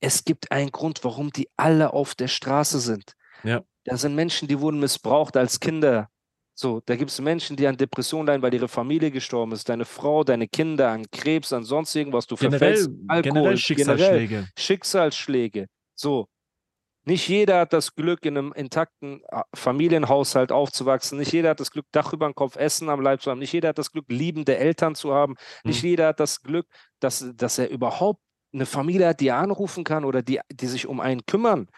Es 0.01 0.25
gibt 0.25 0.51
einen 0.51 0.71
Grund, 0.71 1.03
warum 1.03 1.29
die 1.31 1.47
alle 1.57 1.93
auf 1.93 2.15
der 2.15 2.27
Straße 2.27 2.79
sind. 2.79 3.13
Ja. 3.43 3.61
Da 3.85 3.97
sind 3.97 4.13
Menschen, 4.15 4.47
die 4.47 4.59
wurden 4.59 4.79
missbraucht 4.79 5.37
als 5.37 5.59
Kinder. 5.59 6.09
So, 6.61 6.79
da 6.85 6.95
gibt 6.95 7.09
es 7.09 7.19
Menschen, 7.19 7.57
die 7.57 7.65
an 7.65 7.75
Depressionen 7.75 8.27
leiden, 8.27 8.43
weil 8.43 8.53
ihre 8.53 8.67
Familie 8.67 9.09
gestorben 9.09 9.51
ist, 9.51 9.67
deine 9.67 9.83
Frau, 9.83 10.23
deine 10.23 10.47
Kinder 10.47 10.91
an 10.91 11.09
Krebs, 11.09 11.51
an 11.53 11.63
sonst 11.63 11.95
irgendwas. 11.95 12.27
Du 12.27 12.35
Generell, 12.35 12.59
verfällst 12.59 12.89
Alkohol, 13.07 13.23
generell 13.23 13.41
generell 13.43 13.57
Schicksalsschläge. 13.57 14.47
Schicksalsschläge. 14.55 15.65
So. 15.95 16.27
Nicht 17.03 17.27
jeder 17.27 17.61
hat 17.61 17.73
das 17.73 17.95
Glück, 17.95 18.27
in 18.27 18.37
einem 18.37 18.53
intakten 18.53 19.23
äh, 19.31 19.41
Familienhaushalt 19.55 20.51
aufzuwachsen. 20.51 21.17
Nicht 21.17 21.33
jeder 21.33 21.49
hat 21.49 21.59
das 21.59 21.71
Glück, 21.71 21.87
Dach 21.91 22.13
über 22.13 22.27
dem 22.27 22.35
Kopf, 22.35 22.57
Essen 22.57 22.89
am 22.89 23.01
Leib 23.01 23.23
zu 23.23 23.31
haben. 23.31 23.39
Nicht 23.39 23.53
jeder 23.53 23.69
hat 23.69 23.79
das 23.79 23.91
Glück, 23.91 24.05
liebende 24.09 24.55
Eltern 24.55 24.93
zu 24.93 25.15
haben. 25.15 25.37
Nicht 25.63 25.81
Mhm. 25.81 25.89
jeder 25.89 26.07
hat 26.09 26.19
das 26.19 26.43
Glück, 26.43 26.67
dass, 26.99 27.25
dass 27.33 27.57
er 27.57 27.71
überhaupt 27.71 28.21
eine 28.53 28.67
Familie 28.67 29.07
hat, 29.07 29.19
die 29.19 29.29
er 29.29 29.37
anrufen 29.37 29.83
kann 29.83 30.05
oder 30.05 30.21
die, 30.21 30.39
die 30.51 30.67
sich 30.67 30.85
um 30.85 30.99
einen 30.99 31.25
kümmern. 31.25 31.69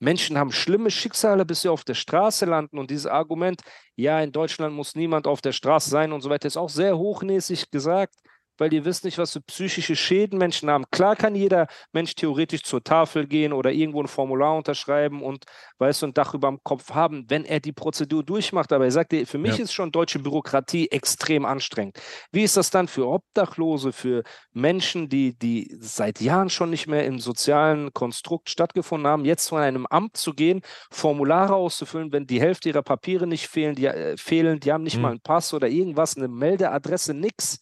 Menschen 0.00 0.38
haben 0.38 0.52
schlimme 0.52 0.90
Schicksale, 0.90 1.44
bis 1.44 1.62
sie 1.62 1.68
auf 1.68 1.84
der 1.84 1.94
Straße 1.94 2.44
landen. 2.44 2.78
Und 2.78 2.90
dieses 2.90 3.06
Argument, 3.06 3.62
ja, 3.96 4.20
in 4.20 4.32
Deutschland 4.32 4.74
muss 4.74 4.94
niemand 4.94 5.26
auf 5.26 5.40
der 5.40 5.52
Straße 5.52 5.88
sein 5.90 6.12
und 6.12 6.20
so 6.20 6.30
weiter, 6.30 6.48
ist 6.48 6.56
auch 6.56 6.68
sehr 6.68 6.98
hochnäsig 6.98 7.70
gesagt, 7.70 8.14
weil 8.58 8.72
ihr 8.72 8.84
wisst 8.84 9.04
nicht, 9.04 9.18
was 9.18 9.32
für 9.32 9.40
psychische 9.40 9.96
Schäden 9.96 10.38
Menschen 10.38 10.70
haben. 10.70 10.84
Klar 10.90 11.16
kann 11.16 11.34
jeder 11.34 11.66
Mensch 11.92 12.14
theoretisch 12.14 12.62
zur 12.62 12.82
Tafel 12.82 13.26
gehen 13.26 13.52
oder 13.52 13.72
irgendwo 13.72 14.00
ein 14.02 14.08
Formular 14.08 14.56
unterschreiben 14.56 15.22
und, 15.22 15.44
weißt 15.78 16.02
du, 16.02 16.06
ein 16.06 16.14
Dach 16.14 16.34
über 16.34 16.48
dem 16.48 16.58
Kopf 16.62 16.90
haben, 16.90 17.24
wenn 17.28 17.44
er 17.44 17.60
die 17.60 17.72
Prozedur 17.72 18.22
durchmacht. 18.22 18.72
Aber 18.72 18.84
er 18.84 18.90
sagt 18.90 19.12
dir, 19.12 19.26
für 19.26 19.38
mich 19.38 19.58
Ja. 19.58 19.64
ist 19.64 19.72
schon 19.72 19.92
deutsche 19.92 20.18
Bürokratie 20.18 20.88
extrem 20.90 21.44
anstrengend. 21.44 21.98
Wie 22.32 22.42
ist 22.42 22.56
das 22.56 22.70
dann 22.70 22.88
für 22.88 23.06
Obdachlose, 23.08 23.92
für 23.92 24.22
Menschen, 24.52 25.08
die, 25.08 25.36
die 25.38 25.74
seit 25.80 26.20
Jahren 26.20 26.50
schon 26.50 26.70
nicht 26.70 26.86
mehr 26.86 27.04
im 27.06 27.18
sozialen 27.18 27.92
Konstrukt 27.92 28.50
stattgefunden 28.50 29.06
haben, 29.08 29.24
jetzt 29.24 29.46
zu 29.46 29.56
einem 29.56 29.86
Amt 29.86 30.16
zu 30.16 30.32
gehen, 30.34 30.62
Formulare 30.90 31.54
auszufüllen, 31.54 32.12
wenn 32.12 32.26
die 32.26 32.40
Hälfte 32.40 32.68
ihrer 32.68 32.82
Papiere 32.82 33.26
nicht 33.26 33.48
fehlen, 33.48 33.74
die 33.74 33.86
äh, 33.86 34.16
fehlen, 34.16 34.60
die 34.60 34.72
haben 34.72 34.84
nicht 34.84 34.96
Mhm. 34.96 35.02
mal 35.02 35.10
einen 35.10 35.20
Pass 35.20 35.52
oder 35.54 35.68
irgendwas, 35.68 36.16
eine 36.16 36.28
Meldeadresse, 36.28 37.14
nix. 37.14 37.58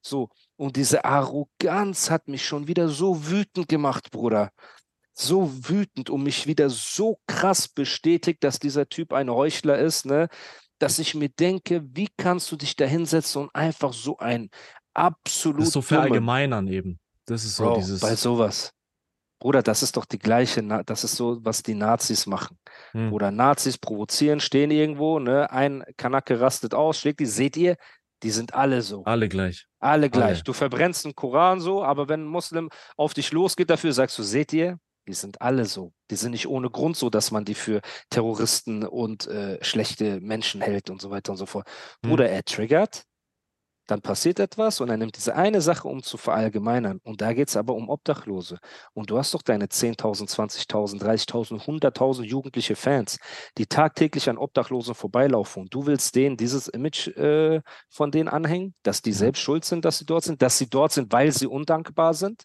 So, 0.00 0.30
und 0.56 0.76
diese 0.76 1.04
Arroganz 1.04 2.10
hat 2.10 2.28
mich 2.28 2.44
schon 2.44 2.68
wieder 2.68 2.88
so 2.88 3.28
wütend 3.28 3.68
gemacht, 3.68 4.10
Bruder. 4.10 4.50
So 5.12 5.50
wütend 5.68 6.10
und 6.10 6.22
mich 6.22 6.46
wieder 6.46 6.70
so 6.70 7.18
krass 7.26 7.68
bestätigt, 7.68 8.44
dass 8.44 8.58
dieser 8.58 8.88
Typ 8.88 9.12
ein 9.12 9.30
Heuchler 9.30 9.78
ist, 9.78 10.06
ne? 10.06 10.28
Dass 10.78 10.98
ich 10.98 11.14
mir 11.14 11.30
denke, 11.30 11.82
wie 11.94 12.08
kannst 12.16 12.52
du 12.52 12.56
dich 12.56 12.76
da 12.76 12.84
hinsetzen 12.84 13.42
und 13.42 13.54
einfach 13.54 13.94
so 13.94 14.18
ein 14.18 14.50
absolut 14.92 15.60
Das 15.60 15.68
ist 15.68 15.74
so 15.74 15.82
verallgemeinern 15.82 16.68
eben. 16.68 16.98
Das 17.24 17.44
ist 17.44 17.56
so 17.56 17.64
Bro, 17.64 17.76
dieses. 17.76 18.00
bei 18.00 18.14
sowas. 18.14 18.72
Bruder, 19.38 19.62
das 19.62 19.82
ist 19.82 19.96
doch 19.96 20.06
die 20.06 20.18
gleiche, 20.18 20.62
das 20.86 21.04
ist 21.04 21.16
so, 21.16 21.38
was 21.44 21.62
die 21.62 21.74
Nazis 21.74 22.26
machen. 22.26 22.58
Hm. 22.92 23.12
Oder 23.12 23.30
Nazis 23.30 23.76
provozieren, 23.76 24.40
stehen 24.40 24.70
irgendwo, 24.70 25.18
ne? 25.18 25.50
Ein 25.50 25.84
Kanake 25.98 26.40
rastet 26.40 26.72
aus, 26.72 26.98
schlägt 26.98 27.20
die, 27.20 27.26
seht 27.26 27.56
ihr, 27.56 27.76
die 28.22 28.30
sind 28.30 28.54
alle 28.54 28.82
so. 28.82 29.04
Alle 29.04 29.28
gleich. 29.28 29.66
Alle 29.78 30.10
gleich. 30.10 30.36
Alle. 30.36 30.42
Du 30.42 30.52
verbrennst 30.52 31.04
einen 31.04 31.14
Koran 31.14 31.60
so, 31.60 31.84
aber 31.84 32.08
wenn 32.08 32.24
ein 32.24 32.28
Muslim 32.28 32.70
auf 32.96 33.14
dich 33.14 33.32
losgeht 33.32 33.70
dafür, 33.70 33.92
sagst 33.92 34.18
du, 34.18 34.22
seht 34.22 34.52
ihr, 34.52 34.78
Die 35.08 35.14
sind 35.14 35.40
alle 35.40 35.66
so. 35.66 35.92
Die 36.10 36.16
sind 36.16 36.32
nicht 36.32 36.48
ohne 36.48 36.68
Grund 36.68 36.96
so, 36.96 37.10
dass 37.10 37.30
man 37.30 37.44
die 37.44 37.54
für 37.54 37.80
Terroristen 38.10 38.84
und 38.84 39.28
äh, 39.28 39.62
schlechte 39.62 40.20
Menschen 40.20 40.60
hält 40.60 40.90
und 40.90 41.00
so 41.00 41.10
weiter 41.10 41.30
und 41.30 41.38
so 41.38 41.46
fort. 41.46 41.68
Bruder, 42.02 42.28
er 42.28 42.44
triggert, 42.44 43.04
dann 43.86 44.02
passiert 44.02 44.40
etwas 44.40 44.80
und 44.80 44.88
er 44.88 44.96
nimmt 44.96 45.16
diese 45.16 45.34
eine 45.34 45.60
Sache, 45.60 45.88
um 45.88 46.02
zu 46.02 46.16
verallgemeinern. 46.16 47.00
Und 47.04 47.20
da 47.20 47.32
geht 47.32 47.48
es 47.48 47.56
aber 47.56 47.74
um 47.74 47.88
Obdachlose. 47.88 48.58
Und 48.94 49.10
du 49.10 49.18
hast 49.18 49.34
doch 49.34 49.42
deine 49.42 49.66
10.000, 49.66 50.28
20.000, 50.28 51.00
30.000, 51.00 51.64
100.000 51.64 52.22
jugendliche 52.24 52.76
Fans, 52.76 53.18
die 53.58 53.66
tagtäglich 53.66 54.28
an 54.28 54.38
Obdachlosen 54.38 54.94
vorbeilaufen. 54.94 55.62
Und 55.62 55.74
du 55.74 55.86
willst 55.86 56.14
denen 56.14 56.36
dieses 56.36 56.68
Image 56.68 57.08
äh, 57.16 57.60
von 57.88 58.10
denen 58.10 58.28
anhängen, 58.28 58.74
dass 58.82 59.02
die 59.02 59.12
selbst 59.12 59.40
schuld 59.40 59.64
sind, 59.64 59.84
dass 59.84 59.98
sie 59.98 60.06
dort 60.06 60.24
sind, 60.24 60.42
dass 60.42 60.58
sie 60.58 60.68
dort 60.68 60.92
sind, 60.92 61.12
weil 61.12 61.32
sie 61.32 61.46
undankbar 61.46 62.14
sind? 62.14 62.44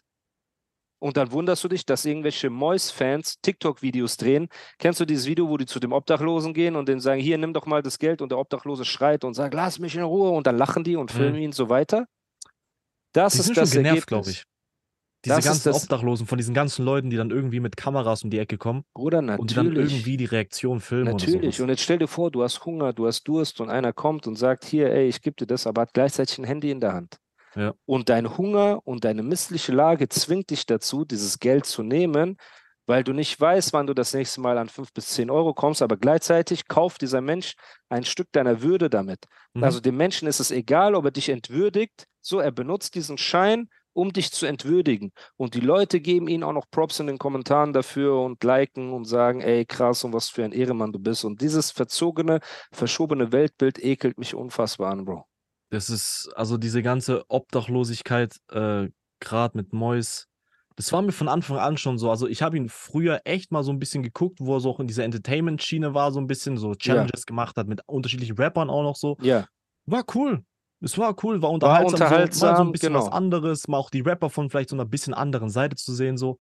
Und 1.02 1.16
dann 1.16 1.32
wunderst 1.32 1.64
du 1.64 1.68
dich, 1.68 1.84
dass 1.84 2.04
irgendwelche 2.04 2.48
Mois-Fans 2.48 3.40
TikTok-Videos 3.42 4.18
drehen. 4.18 4.46
Kennst 4.78 5.00
du 5.00 5.04
dieses 5.04 5.26
Video, 5.26 5.48
wo 5.48 5.56
die 5.56 5.66
zu 5.66 5.80
dem 5.80 5.90
Obdachlosen 5.90 6.54
gehen 6.54 6.76
und 6.76 6.88
denen 6.88 7.00
sagen, 7.00 7.20
hier, 7.20 7.38
nimm 7.38 7.52
doch 7.52 7.66
mal 7.66 7.82
das 7.82 7.98
Geld 7.98 8.22
und 8.22 8.30
der 8.30 8.38
Obdachlose 8.38 8.84
schreit 8.84 9.24
und 9.24 9.34
sagt, 9.34 9.52
lass 9.52 9.80
mich 9.80 9.96
in 9.96 10.04
Ruhe 10.04 10.30
und 10.30 10.46
dann 10.46 10.56
lachen 10.56 10.84
die 10.84 10.94
und 10.94 11.10
filmen 11.10 11.38
ihn 11.38 11.50
so 11.50 11.68
weiter? 11.68 12.06
Das 13.12 13.32
Die 13.32 13.40
ist 13.40 13.46
sind 13.46 13.54
schon 13.56 13.62
das 13.64 13.70
genervt, 13.72 14.06
glaube 14.06 14.30
ich. 14.30 14.44
Diese 15.24 15.34
Das 15.34 15.44
ganzen 15.44 15.72
Obdachlosen, 15.72 16.28
von 16.28 16.38
diesen 16.38 16.54
ganzen 16.54 16.84
Leuten, 16.84 17.10
die 17.10 17.16
dann 17.16 17.30
irgendwie 17.30 17.58
mit 17.58 17.76
Kameras 17.76 18.22
um 18.22 18.30
die 18.30 18.38
Ecke 18.38 18.56
kommen 18.56 18.84
Bruder, 18.94 19.18
und 19.18 19.50
die 19.50 19.54
dann 19.56 19.66
natürlich. 19.66 19.92
irgendwie 19.92 20.16
die 20.16 20.24
Reaktion 20.26 20.78
filmen 20.78 21.10
Natürlich. 21.10 21.60
Und 21.60 21.68
jetzt 21.68 21.82
stell 21.82 21.98
dir 21.98 22.06
vor, 22.06 22.30
du 22.30 22.44
hast 22.44 22.64
Hunger, 22.64 22.92
du 22.92 23.08
hast 23.08 23.24
Durst 23.24 23.60
und 23.60 23.70
einer 23.70 23.92
kommt 23.92 24.28
und 24.28 24.36
sagt, 24.36 24.64
hier, 24.64 24.92
ey, 24.92 25.08
ich 25.08 25.20
gebe 25.20 25.34
dir 25.34 25.46
das, 25.46 25.66
aber 25.66 25.82
hat 25.82 25.94
gleichzeitig 25.94 26.38
ein 26.38 26.44
Handy 26.44 26.70
in 26.70 26.78
der 26.78 26.92
Hand. 26.92 27.18
Ja. 27.54 27.74
Und 27.84 28.08
dein 28.08 28.36
Hunger 28.36 28.80
und 28.84 29.04
deine 29.04 29.22
missliche 29.22 29.72
Lage 29.72 30.08
zwingt 30.08 30.50
dich 30.50 30.66
dazu, 30.66 31.04
dieses 31.04 31.38
Geld 31.38 31.66
zu 31.66 31.82
nehmen, 31.82 32.36
weil 32.86 33.04
du 33.04 33.12
nicht 33.12 33.40
weißt, 33.40 33.72
wann 33.72 33.86
du 33.86 33.94
das 33.94 34.14
nächste 34.14 34.40
Mal 34.40 34.58
an 34.58 34.68
fünf 34.68 34.92
bis 34.92 35.08
zehn 35.08 35.30
Euro 35.30 35.54
kommst, 35.54 35.82
aber 35.82 35.96
gleichzeitig 35.96 36.66
kauft 36.66 37.00
dieser 37.02 37.20
Mensch 37.20 37.54
ein 37.88 38.04
Stück 38.04 38.32
deiner 38.32 38.62
Würde 38.62 38.90
damit. 38.90 39.26
Mhm. 39.54 39.64
Also 39.64 39.80
dem 39.80 39.96
Menschen 39.96 40.26
ist 40.28 40.40
es 40.40 40.50
egal, 40.50 40.94
ob 40.94 41.04
er 41.04 41.10
dich 41.10 41.28
entwürdigt, 41.28 42.06
so 42.20 42.40
er 42.40 42.50
benutzt 42.50 42.94
diesen 42.94 43.18
Schein, 43.18 43.68
um 43.94 44.12
dich 44.12 44.32
zu 44.32 44.46
entwürdigen. 44.46 45.12
Und 45.36 45.54
die 45.54 45.60
Leute 45.60 46.00
geben 46.00 46.28
ihnen 46.28 46.42
auch 46.42 46.52
noch 46.52 46.70
Props 46.70 46.98
in 47.00 47.06
den 47.06 47.18
Kommentaren 47.18 47.72
dafür 47.72 48.20
und 48.20 48.42
liken 48.42 48.92
und 48.92 49.04
sagen, 49.04 49.42
ey, 49.42 49.66
krass 49.66 50.02
und 50.04 50.12
was 50.12 50.28
für 50.28 50.44
ein 50.44 50.52
Ehremann 50.52 50.92
du 50.92 50.98
bist. 50.98 51.24
Und 51.24 51.40
dieses 51.40 51.70
verzogene, 51.70 52.40
verschobene 52.72 53.32
Weltbild 53.32 53.82
ekelt 53.82 54.18
mich 54.18 54.34
unfassbar 54.34 54.92
an, 54.92 55.04
Bro. 55.04 55.26
Das 55.72 55.88
ist, 55.88 56.30
also 56.36 56.58
diese 56.58 56.82
ganze 56.82 57.24
Obdachlosigkeit, 57.28 58.36
äh, 58.50 58.90
gerade 59.20 59.56
mit 59.56 59.72
Mois, 59.72 60.26
das 60.76 60.92
war 60.92 61.00
mir 61.00 61.12
von 61.12 61.28
Anfang 61.28 61.56
an 61.56 61.78
schon 61.78 61.96
so. 61.96 62.10
Also 62.10 62.28
ich 62.28 62.42
habe 62.42 62.58
ihn 62.58 62.68
früher 62.68 63.22
echt 63.24 63.52
mal 63.52 63.62
so 63.62 63.72
ein 63.72 63.78
bisschen 63.78 64.02
geguckt, 64.02 64.38
wo 64.38 64.56
er 64.56 64.60
so 64.60 64.68
auch 64.68 64.80
in 64.80 64.86
dieser 64.86 65.04
Entertainment-Schiene 65.04 65.94
war, 65.94 66.12
so 66.12 66.20
ein 66.20 66.26
bisschen 66.26 66.58
so 66.58 66.74
Challenges 66.74 67.24
gemacht 67.24 67.56
hat 67.56 67.68
mit 67.68 67.80
unterschiedlichen 67.86 68.36
Rappern 68.36 68.68
auch 68.68 68.82
noch 68.82 68.96
so. 68.96 69.16
Ja, 69.22 69.46
War 69.86 70.04
cool. 70.14 70.44
Es 70.82 70.98
war 70.98 71.16
cool, 71.24 71.40
war 71.40 71.50
unterhaltsam, 71.50 71.88
so, 71.88 71.96
mal 71.96 71.98
so 71.98 72.04
unterhaltsam, 72.04 72.68
ein 72.68 72.72
bisschen 72.72 72.92
genau. 72.92 73.06
was 73.06 73.12
anderes, 73.12 73.68
mal 73.68 73.78
auch 73.78 73.88
die 73.88 74.00
Rapper 74.00 74.28
von 74.28 74.50
vielleicht 74.50 74.68
so 74.68 74.76
einer 74.76 74.84
bisschen 74.84 75.14
anderen 75.14 75.48
Seite 75.48 75.76
zu 75.76 75.94
sehen, 75.94 76.18
so. 76.18 76.38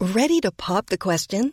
Ready 0.00 0.40
to 0.40 0.50
pop 0.56 0.86
the 0.88 0.96
question? 0.96 1.52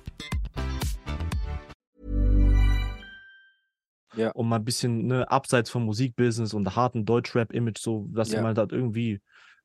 um 4.33 4.49
mal 4.49 4.57
ein 4.57 4.65
bisschen 4.65 5.07
ne, 5.07 5.29
abseits 5.29 5.69
vom 5.69 5.85
Musikbusiness 5.85 6.53
und 6.53 6.75
harten 6.75 7.05
Deutschrap-Image, 7.05 7.79
so, 7.79 8.07
dass 8.11 8.29
Ja. 8.29 8.37
jemand 8.37 8.57
halt 8.57 8.71
irgendwie 8.71 9.19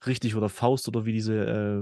richtig 0.06 0.36
oder 0.36 0.48
Faust 0.48 0.88
oder 0.88 1.04
wie 1.06 1.12
diese 1.12 1.34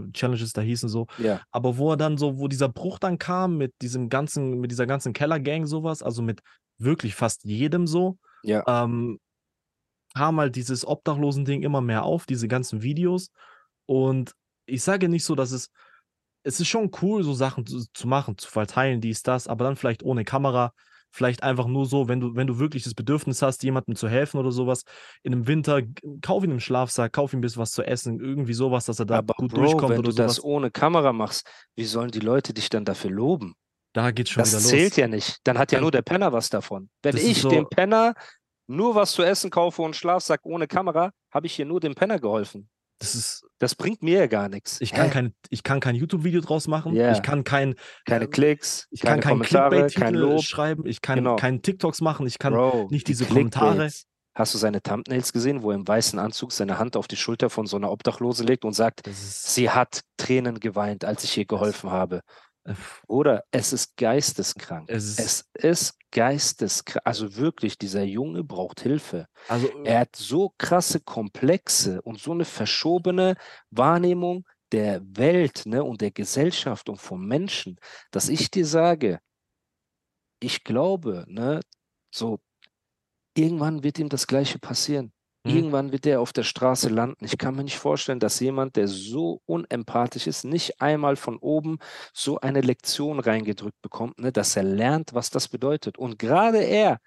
äh, 0.07 0.13
Challenges 0.13 0.53
da 0.53 0.61
hießen, 0.63 0.89
so. 0.89 1.07
ja, 1.17 1.41
Aber 1.51 1.77
wo 1.79 1.91
er 1.93 1.97
dann 1.97 2.17
so, 2.17 2.39
wo 2.39 2.49
dieser 2.49 2.69
Bruch 2.69 2.99
dann 2.99 3.19
kam 3.19 3.57
mit 3.59 3.73
diesem 3.83 4.09
ganzen, 4.09 4.61
mit 4.61 4.71
dieser 4.71 4.87
ganzen 4.87 5.13
Kellergang 5.13 5.67
sowas, 5.67 6.03
also 6.03 6.23
mit 6.23 6.41
wirklich 6.79 7.15
fast 7.15 7.45
jedem 7.45 7.87
so, 7.87 8.19
ja. 8.43 8.63
ähm, 8.67 9.19
kam 10.15 10.39
halt 10.39 10.57
dieses 10.57 10.87
Obdachlosen-Ding 10.87 11.63
immer 11.63 11.81
mehr 11.81 12.05
auf, 12.05 12.27
diese 12.27 12.49
ganzen 12.49 12.83
Videos. 12.83 13.31
Und 13.87 14.33
ich 14.67 14.83
sage 14.83 15.09
nicht 15.09 15.25
so, 15.25 15.35
dass 15.35 15.51
es, 15.53 15.71
es 16.45 16.61
ist 16.61 16.69
schon 16.69 16.91
cool, 17.03 17.23
so 17.25 17.35
Sachen 17.35 17.67
zu, 17.67 17.85
zu 17.93 18.09
machen, 18.09 18.39
zu 18.39 18.51
verteilen, 18.51 19.01
dies, 19.01 19.23
das, 19.23 19.49
aber 19.49 19.65
dann 19.65 19.77
vielleicht 19.77 20.03
ohne 20.03 20.25
Kamera, 20.25 20.73
vielleicht 21.15 21.43
einfach 21.45 21.67
nur 21.67 21.87
so, 21.87 22.09
wenn 22.09 22.19
du, 22.21 22.35
wenn 22.35 22.47
du 22.49 22.59
wirklich 22.59 22.83
das 22.83 22.95
Bedürfnis 22.95 23.41
hast, 23.41 23.63
jemandem 23.63 23.95
zu 23.95 24.09
helfen 24.09 24.39
oder 24.39 24.51
sowas, 24.51 24.83
in 25.23 25.33
einem 25.33 25.47
Winter, 25.47 25.81
kauf 26.23 26.43
ihm 26.43 26.51
einen 26.51 26.61
Schlafsack, 26.61 27.13
kauf 27.13 27.33
ihm 27.33 27.39
ein 27.39 27.41
bisschen 27.43 27.63
was 27.63 27.71
zu 27.71 27.85
essen, 27.85 28.19
irgendwie 28.21 28.53
sowas, 28.55 28.87
dass 28.87 28.99
er 28.99 29.07
da 29.07 29.19
Aber 29.19 29.35
gut 29.35 29.53
Bro, 29.53 29.61
durchkommt 29.61 29.91
wenn 29.91 29.99
oder 30.01 30.11
du 30.11 30.15
das 30.17 30.43
ohne 30.43 30.71
Kamera 30.73 31.13
machst, 31.13 31.47
wie 31.77 31.85
sollen 31.85 32.11
die 32.11 32.19
Leute 32.21 32.53
dich 32.53 32.69
dann 32.69 32.85
dafür 32.85 33.13
loben? 33.13 33.55
Da 33.93 34.11
geht's 34.11 34.31
schon 34.31 34.41
Das 34.41 34.51
wieder 34.51 34.61
los. 34.63 34.71
zählt 34.71 34.97
ja 34.97 35.07
nicht. 35.07 35.39
Dann 35.45 35.57
hat 35.57 35.71
ja 35.71 35.81
nur 35.81 35.93
der 35.93 36.03
Penner 36.03 36.33
was 36.33 36.49
davon. 36.51 36.91
Wenn 37.03 37.13
Das 37.15 37.23
ich 37.25 37.41
so- 37.41 37.49
dem 37.49 37.69
Penner 37.69 38.15
nur 38.67 38.97
was 38.97 39.13
zu 39.13 39.23
essen 39.23 39.51
kaufe 39.51 39.83
und 39.83 39.87
einen 39.87 39.95
Schlafsack 39.95 40.41
ohne 40.43 40.67
Kamera, 40.67 41.13
habe 41.33 41.47
ich 41.47 41.55
hier 41.55 41.65
nur 41.65 41.79
dem 41.79 41.95
Penner 41.95 42.19
geholfen. 42.19 42.69
Das 42.99 43.15
ist, 43.15 43.45
Das 43.59 43.75
bringt 43.75 44.03
mir 44.03 44.19
ja 44.21 44.27
gar 44.27 44.49
nichts. 44.49 44.81
ich 44.81 44.93
kann 44.93 45.07
Hä? 45.07 45.11
kein, 45.13 45.35
ich 45.51 45.63
kann 45.63 45.81
kein 45.81 45.95
YouTube-Video 45.95 46.41
draus 46.41 46.69
machen, 46.69 46.95
Ja. 46.95 47.13
ich 47.13 47.23
kann 47.23 47.45
kein, 47.45 47.75
keine 48.05 48.25
ähm, 48.27 48.31
Klicks, 48.31 48.87
ich 48.91 49.01
kann 49.01 49.21
Kommentare, 49.21 49.71
kein 49.71 49.89
Clickbait-Titel 49.91 50.17
Lob. 50.19 50.43
schreiben, 50.43 50.87
ich 50.87 51.01
kann 51.01 51.17
Genau. 51.19 51.37
keinen 51.37 51.63
TikToks 51.63 52.01
machen, 52.01 52.27
ich 52.27 52.39
kann 52.39 52.53
Bro, 52.53 52.89
nicht 52.91 53.07
die 53.09 53.13
diese 53.13 53.27
Kommentare. 53.27 53.71
Clickbaits. 53.75 54.05
Hast 54.37 54.53
du 54.53 54.59
seine 54.59 54.83
Thumbnails 54.83 55.33
gesehen, 55.33 55.63
wo 55.63 55.71
er 55.71 55.77
im 55.77 55.87
weißen 55.87 56.19
Anzug 56.19 56.51
seine 56.51 56.79
Hand 56.81 56.97
auf 56.97 57.07
die 57.07 57.15
Schulter 57.17 57.51
von 57.51 57.67
so 57.67 57.77
einer 57.77 57.93
Obdachlosen 57.93 58.45
legt 58.45 58.65
und 58.65 58.73
sagt, 58.73 59.03
sie 59.09 59.71
hat 59.71 60.01
Tränen 60.17 60.59
geweint, 60.59 61.05
als 61.05 61.23
ich 61.23 61.39
ihr 61.39 61.45
geholfen 61.47 61.91
habe. 61.93 62.21
Äh, 62.65 62.75
Oder 63.07 63.45
es 63.51 63.73
ist 63.73 63.97
geisteskrank. 63.97 64.89
es 64.89 65.05
ist, 65.05 65.21
Es 65.21 65.49
ist 65.55 65.99
geisteskrank. 66.11 67.03
Also 67.05 67.37
wirklich, 67.37 67.79
dieser 67.79 68.05
Junge 68.05 68.45
braucht 68.45 68.81
Hilfe. 68.81 69.27
also, 69.49 69.69
Er 69.85 70.01
hat 70.01 70.17
so 70.17 70.55
krasse 70.59 71.01
Komplexe 71.01 72.01
und 72.03 72.21
so 72.21 72.33
eine 72.33 72.45
verschobene 72.45 73.37
Wahrnehmung 73.71 74.47
der 74.73 75.03
Welt 75.05 75.67
ne, 75.67 75.85
und 75.85 76.01
der 76.01 76.11
Gesellschaft 76.11 76.89
und 76.89 77.01
vom 77.01 77.27
Menschen, 77.27 77.79
dass 78.11 78.29
ich 78.29 78.51
dir 78.51 78.67
sage, 78.67 79.21
ich 80.41 80.65
glaube, 80.65 81.25
ne, 81.29 81.61
so 82.11 82.41
irgendwann 83.37 83.85
wird 83.85 84.01
ihm 84.01 84.11
das 84.11 84.29
Gleiche 84.29 84.61
passieren. 84.61 85.14
Mhm. 85.45 85.57
Irgendwann 85.57 85.93
wird 85.93 86.07
er 86.07 86.21
auf 86.21 86.33
der 86.33 86.43
Straße 86.43 86.89
landen. 86.89 87.25
Ich 87.25 87.37
kann 87.39 87.55
mir 87.57 87.65
nicht 87.65 87.79
vorstellen, 87.79 88.21
dass 88.21 88.41
jemand, 88.41 88.77
der 88.77 88.89
so 88.89 89.43
unempathisch 89.47 90.27
ist, 90.27 90.45
nicht 90.45 90.81
einmal 90.81 91.17
von 91.17 91.37
oben 91.39 91.79
so 92.15 92.41
eine 92.41 92.61
Lektion 92.63 93.21
reingedrückt 93.21 93.81
bekommt, 93.83 94.19
ne, 94.19 94.33
dass 94.33 94.57
er 94.57 94.63
lernt, 94.65 95.13
was 95.15 95.31
das 95.31 95.49
bedeutet. 95.49 95.99
Und 95.99 96.19
gerade 96.19 96.59
er, 96.63 96.99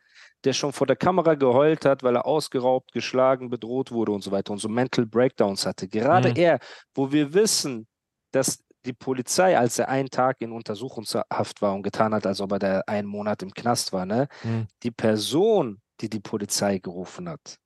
der 0.43 0.53
schon 0.53 0.71
vor 0.73 0.87
der 0.87 0.95
Kamera 0.95 1.35
geheult 1.35 1.85
hat, 1.85 2.03
weil 2.03 2.15
er 2.15 2.25
ausgeraubt, 2.25 2.91
geschlagen, 2.93 3.49
bedroht 3.49 3.91
wurde 3.91 4.11
und 4.11 4.23
so 4.23 4.31
weiter 4.31 4.53
und 4.53 4.59
so 4.59 4.69
Mental 4.69 5.05
Breakdowns 5.05 5.65
hatte, 5.65 5.87
gerade 5.87 6.29
Mhm. 6.29 6.35
er, 6.35 6.59
wo 6.93 7.11
wir 7.11 7.33
wissen, 7.33 7.87
dass 8.31 8.63
die 8.85 8.93
Polizei, 8.93 9.57
als 9.57 9.79
er 9.79 9.89
einen 9.89 10.09
Tag 10.09 10.37
in 10.41 10.51
Untersuchungshaft 10.51 11.61
war 11.61 11.73
und 11.73 11.83
getan 11.83 12.13
hat, 12.13 12.25
als 12.27 12.39
ob 12.41 12.51
er 12.53 12.59
da 12.59 12.81
einen 12.87 13.07
Monat 13.07 13.41
im 13.43 13.51
Knast 13.53 13.91
war, 13.93 14.05
ne, 14.05 14.27
hm, 14.43 14.67
die 14.83 14.91
Person, 14.91 15.81
die 16.01 16.09
die 16.09 16.19
Polizei 16.19 16.79
gerufen 16.79 17.27
hat, 17.29 17.57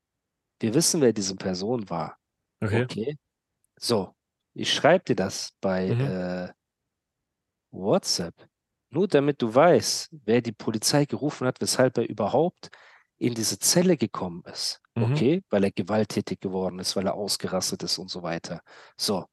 wir 0.62 0.74
wissen, 0.74 1.02
wer 1.02 1.14
diese 1.14 1.36
Person 1.36 1.90
war. 1.90 2.18
okay. 2.62 2.84
Okay. 2.84 3.18
So, 3.80 4.16
ich 4.54 4.74
schreibe 4.74 5.06
dir 5.06 5.16
das 5.16 5.52
bei 5.62 5.96
Mhm. 5.96 6.02
äh, 6.02 6.50
WhatsApp. 7.72 8.36
nur 8.94 9.08
damit 9.08 9.42
du 9.42 9.54
weißt, 9.56 10.10
wer 10.26 10.42
die 10.42 10.52
Polizei 10.52 11.06
gerufen 11.06 11.48
hat, 11.48 11.62
weshalb 11.62 11.98
er 11.98 12.10
überhaupt 12.10 12.70
in 13.20 13.34
diese 13.34 13.58
Zelle 13.60 13.96
gekommen 13.98 14.44
ist. 14.52 14.82
Mhm. 14.96 15.04
Okay? 15.04 15.44
Weil 15.50 15.64
er 15.64 15.72
gewalttätig 15.72 16.42
geworden 16.42 16.80
ist, 16.80 16.96
weil 16.98 17.08
er 17.08 17.14
ausgerastet 17.16 17.84
ist 17.84 17.98
und 18.00 18.10
so 18.10 18.22
weiter. 18.24 18.62
So. 18.98 19.26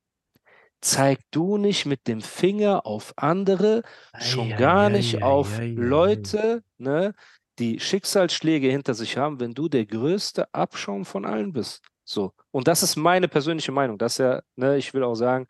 Zeig 0.81 1.19
du 1.33 1.57
nicht 1.59 1.87
mit 1.87 2.07
dem 2.07 2.21
Finger 2.21 2.87
auf 2.87 3.13
andere, 3.17 3.83
schon 4.17 4.53
Ei, 4.53 4.57
gar 4.57 4.87
ei, 4.87 4.91
nicht 4.91 5.17
ei, 5.17 5.23
auf. 5.25 5.59
Leute, 5.61 6.63
ne, 6.79 7.15
die 7.59 7.81
Schicksalsschläge 7.81 8.69
hinter 8.71 8.95
sich 8.95 9.17
haben, 9.17 9.41
wenn 9.41 9.55
du 9.55 9.69
der 9.69 9.87
größte 9.87 10.53
Abschaum 10.55 11.05
von 11.05 11.25
allen 11.25 11.53
bist. 11.53 11.83
So. 12.05 12.33
Und 12.51 12.69
das 12.69 12.83
ist 12.83 12.97
meine 12.97 13.29
persönliche 13.29 13.73
Meinung. 13.73 13.99
Das 13.99 14.13
ist 14.15 14.19
ja, 14.19 14.41
ne, 14.57 14.77
ich 14.79 14.95
will 14.95 15.03
auch 15.03 15.15
sagen, 15.15 15.47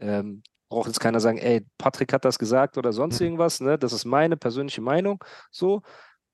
ähm, 0.00 0.42
braucht 0.68 0.86
jetzt 0.86 1.00
keiner 1.00 1.18
sagen, 1.20 1.38
ey, 1.38 1.66
Patrick 1.78 2.12
hat 2.12 2.24
das 2.24 2.38
gesagt 2.38 2.78
oder 2.78 2.92
sonst 2.92 3.20
Mhm. 3.20 3.26
irgendwas, 3.26 3.60
ne? 3.60 3.76
Das 3.78 3.92
ist 3.92 4.04
meine 4.04 4.36
persönliche 4.36 4.80
Meinung. 4.80 5.22
So. 5.50 5.82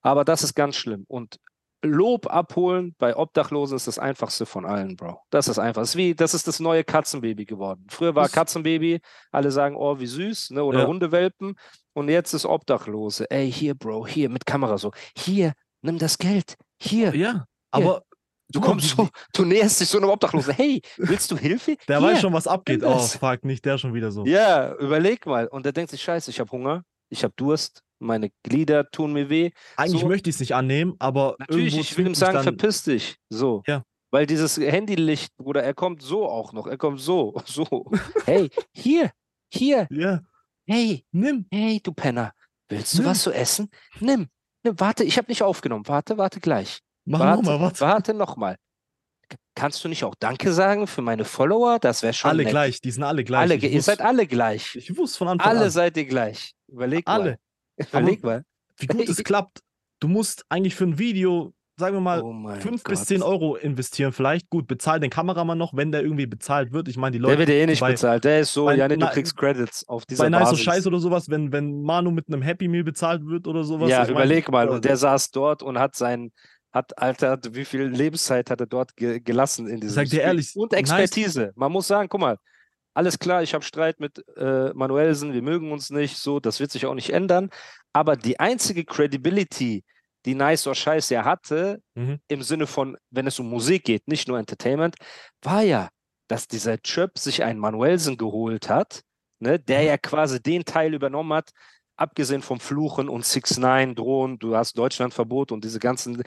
Aber 0.03 0.25
das 0.25 0.43
ist 0.43 0.55
ganz 0.55 0.77
schlimm. 0.77 1.05
Und 1.09 1.39
Lob 1.87 2.26
abholen 2.33 2.95
bei 2.99 3.16
Obdachlosen 3.16 3.76
ist 3.76 3.87
das 3.87 3.99
einfachste 3.99 4.47
von 4.47 4.64
allen, 4.66 4.97
Bro. 4.97 5.21
Das 5.31 5.49
ist 5.49 5.59
einfach. 5.59 5.83
Das 5.83 5.90
ist 5.90 5.97
wie, 5.97 6.14
das 6.14 6.35
ist 6.35 6.47
das 6.47 6.61
neue 6.61 6.85
Katzenbaby 6.85 7.45
geworden. 7.45 7.87
Früher 7.88 8.14
war 8.14 8.28
Katzenbaby, 8.28 9.00
alle 9.33 9.50
sagen, 9.50 9.76
oh, 9.76 9.99
wie 9.99 10.07
süß, 10.07 10.50
ne? 10.50 10.64
Oder 10.64 10.81
Ja. 10.81 10.87
Hundewelpen. 10.87 11.55
Und 11.95 12.09
jetzt 12.09 12.35
ist 12.35 12.45
Obdachlose. 12.45 13.31
Ey, 13.31 13.50
hier, 13.50 13.75
Bro, 13.75 14.07
hier, 14.07 14.28
mit 14.28 14.45
Kamera 14.47 14.78
so. 14.78 14.93
Hier, 15.16 15.52
nimm 15.83 15.99
das 15.99 16.19
Geld. 16.19 16.57
Hier. 16.81 17.14
Ja, 17.14 17.47
aber 17.71 18.02
Du 18.52 18.61
kommst 18.61 18.90
so, 18.90 19.09
du 19.33 19.45
näherst 19.45 19.81
dich 19.81 19.88
so 19.88 19.99
einem 19.99 20.09
Obdachlosen. 20.09 20.55
Hey, 20.55 20.81
willst 20.99 21.31
du 21.33 21.37
Hilfe? 21.37 21.76
der 21.88 21.99
hier. 21.99 22.09
weiß 22.09 22.21
schon, 22.21 22.33
was 22.33 22.47
abgeht. 22.47 22.83
Oh, 22.85 22.93
das. 22.93 23.16
fuck, 23.16 23.45
nicht 23.45 23.64
der 23.64 23.76
schon 23.76 23.93
wieder 23.93 24.12
so. 24.12 24.25
Ja, 24.25 24.73
überleg 24.76 25.26
mal. 25.26 25.49
Und 25.49 25.64
der 25.64 25.73
denkt 25.73 25.90
sich, 25.90 26.00
scheiße, 26.00 26.31
ich 26.31 26.38
habe 26.38 26.50
Hunger, 26.52 26.85
ich 27.09 27.25
habe 27.25 27.35
Durst, 27.37 27.83
meine 27.99 28.31
Glieder 28.43 28.91
tun 28.91 29.12
mir 29.12 29.29
weh. 29.31 29.50
Eigentlich 29.76 30.00
so- 30.03 30.09
möchte 30.09 30.29
ich 30.31 30.37
es 30.37 30.41
nicht 30.41 30.55
annehmen, 30.55 30.95
aber 30.99 31.37
Natürlich, 31.38 31.79
ich 31.79 31.97
will 31.97 32.07
ihm 32.07 32.15
sagen, 32.15 32.43
verpiss 32.43 32.83
dich. 32.85 33.17
So. 33.31 33.62
Ja. 33.67 33.83
Weil 34.11 34.26
dieses 34.26 34.57
Handylicht, 34.57 35.37
Bruder, 35.37 35.62
er 35.62 35.75
kommt 35.75 36.00
so 36.03 36.29
auch 36.29 36.53
noch. 36.53 36.67
Er 36.67 36.79
kommt 36.79 37.00
so, 37.00 37.35
so. 37.45 37.91
Hey, 38.25 38.49
hier, 38.75 39.11
hier, 39.53 39.87
Ja, 39.91 40.21
hey, 40.67 41.05
nimm. 41.12 41.47
hey, 41.50 41.81
du 41.83 41.93
Penner. 41.93 42.33
Willst 42.69 42.95
du 42.95 42.99
Nimm. 43.03 43.11
was 43.11 43.23
zu 43.23 43.33
essen? 43.33 43.69
Nimm. 44.00 44.29
Nimm. 44.65 44.75
Warte, 44.81 45.05
ich 45.05 45.19
habe 45.19 45.29
nicht 45.29 45.43
aufgenommen. 45.43 45.87
Warte, 45.87 46.19
warte 46.19 46.41
gleich. 46.41 46.81
Mach 47.05 47.21
warte, 47.21 47.43
nochmal 47.43 47.61
was. 47.73 47.81
Warte 47.81 48.15
nochmal. 48.15 48.57
Kannst 49.55 49.83
du 49.85 49.88
nicht 49.88 50.05
auch 50.05 50.15
Danke 50.19 50.53
sagen 50.53 50.87
für 50.87 51.03
meine 51.03 51.25
Follower? 51.25 51.79
Das 51.81 52.03
wäre 52.03 52.12
schon 52.12 52.31
Alle 52.31 52.43
nett. 52.45 52.50
gleich, 52.50 52.81
die 52.81 52.91
sind 52.91 53.03
alle 53.05 53.25
gleich. 53.25 53.41
Alle, 53.41 53.55
ich 53.55 53.62
ihr 53.65 53.71
wusste, 53.71 53.83
seid 53.83 54.00
alle 54.03 54.26
gleich. 54.26 54.76
ich 54.76 54.97
wusste 54.97 55.19
von 55.19 55.29
Anfang 55.29 55.49
Alle 55.49 55.65
an, 55.65 55.71
seid 55.71 55.97
ihr 55.97 56.05
gleich. 56.05 56.53
Überleg 56.69 57.07
mal. 57.07 57.38
Überleg 57.76 58.23
mal. 58.23 58.45
Wie 58.78 58.87
gut 58.87 59.09
es 59.09 59.16
klappt. 59.25 59.61
Du 60.00 60.09
musst 60.09 60.45
eigentlich 60.50 60.75
für 60.75 60.85
ein 60.85 60.99
Video, 60.99 61.54
sagen 61.78 61.97
wir 61.97 62.00
mal, 62.00 62.23
Oh 62.23 62.33
mein 62.33 62.61
5 62.61 62.85
Gott. 62.85 62.90
bis 62.90 63.04
10 63.06 63.23
Euro 63.23 63.56
investieren 63.56 64.12
vielleicht. 64.12 64.50
Gut, 64.50 64.66
bezahl 64.66 65.00
den 65.00 65.09
Kameramann 65.11 65.56
noch, 65.56 65.75
wenn 65.75 65.90
der 65.92 66.02
irgendwie 66.02 66.26
bezahlt 66.26 66.73
wird. 66.73 66.88
Ich 66.88 66.97
meine, 66.99 67.12
die 67.12 67.18
Der 67.18 67.28
Leute 67.28 67.38
wird 67.40 67.49
ja 67.49 67.54
eh 67.54 67.66
nicht 67.66 67.80
bei, 67.80 67.92
bezahlt. 67.92 68.25
Der 68.25 68.40
ist 68.40 68.52
so, 68.52 68.66
bei- 68.66 68.76
ja, 68.76 68.88
nee, 68.88 68.97
du 68.99 69.06
kriegst 69.09 69.37
Credits 69.37 69.88
auf 69.88 70.04
dieser 70.04 70.25
bei 70.25 70.28
Nice 70.30 70.40
so 70.49 70.50
Basis. 70.52 70.64
Scheiß 70.64 70.87
oder 70.87 70.99
sowas, 70.99 71.30
wenn, 71.30 71.50
wenn 71.52 71.80
Manu 71.83 72.11
mit 72.11 72.28
einem 72.28 72.42
Happy 72.42 72.68
Meal 72.68 72.85
bezahlt 72.85 73.25
wird 73.25 73.47
oder 73.47 73.64
sowas. 73.64 73.88
ja, 73.88 74.02
ich 74.02 74.09
mein, 74.09 74.16
überleg 74.16 74.50
mal. 74.50 74.66
äh, 74.68 74.71
Und 74.71 74.85
der 74.85 74.97
saß 74.99 75.30
dort 75.30 75.62
und 75.62 75.78
hat 75.78 75.97
sein, 75.97 76.30
hat, 76.73 76.99
Alter, 76.99 77.38
wie 77.52 77.64
viel 77.64 77.85
Lebenszeit 77.85 78.50
hat 78.50 78.61
er 78.61 78.66
dort 78.66 78.95
ge 78.97 79.21
gelassen 79.21 79.66
in 79.66 79.80
diesem 79.80 79.95
Sag 79.95 80.09
dir 80.11 80.21
ehrlich, 80.21 80.52
Und 80.56 80.73
nice. 80.73 80.80
Expertise. 80.80 81.52
Man 81.56 81.73
muss 81.73 81.87
sagen, 81.87 82.09
guck 82.11 82.21
mal, 82.21 82.37
alles 82.97 83.19
klar, 83.19 83.43
ich 83.43 83.55
habe 83.55 83.65
Streit 83.65 84.00
mit 84.00 84.25
äh, 84.37 84.73
Manuelsen, 84.75 85.33
wir 85.35 85.43
mögen 85.43 85.71
uns 85.73 85.91
nicht, 85.91 86.17
so, 86.17 86.41
das 86.41 86.61
wird 86.61 86.71
sich 86.71 86.87
auch 86.87 86.95
nicht 86.95 87.11
ändern. 87.11 87.50
Aber 87.93 88.17
die 88.17 88.41
einzige 88.41 88.85
Credibility, 88.85 89.85
die 90.25 90.35
Nice 90.35 90.67
or 90.67 90.75
Scheiß 90.75 91.11
ja 91.11 91.25
hatte, 91.25 91.81
Mhm. 91.95 92.19
im 92.29 92.43
Sinne 92.43 92.67
von, 92.67 92.97
wenn 93.11 93.26
es 93.26 93.38
um 93.38 93.49
Musik 93.50 93.85
geht, 93.85 94.09
nicht 94.09 94.29
nur 94.29 94.38
Entertainment, 94.38 94.97
war 95.42 95.62
ja, 95.62 95.88
dass 96.29 96.49
dieser 96.49 96.79
Chöp 96.79 97.18
sich 97.18 97.44
einen 97.44 97.61
Manuelsen 97.61 98.16
geholt 98.16 98.68
hat, 98.68 99.03
ne, 99.40 99.59
der 99.61 99.81
Mhm. 99.83 99.87
ja 99.87 99.99
quasi 99.99 100.42
den 100.42 100.64
Teil 100.64 100.94
übernommen 100.94 101.33
hat, 101.35 101.51
abgesehen 101.97 102.42
vom 102.42 102.61
Fluchen 102.61 103.09
und 103.09 103.25
6 103.25 103.59
9 103.59 103.94
Drohen, 103.94 104.38
du 104.38 104.57
hast 104.57 104.77
Deutschlandverbot 104.79 105.53
und 105.53 105.64
diese 105.64 105.79
ganzen. 105.79 106.23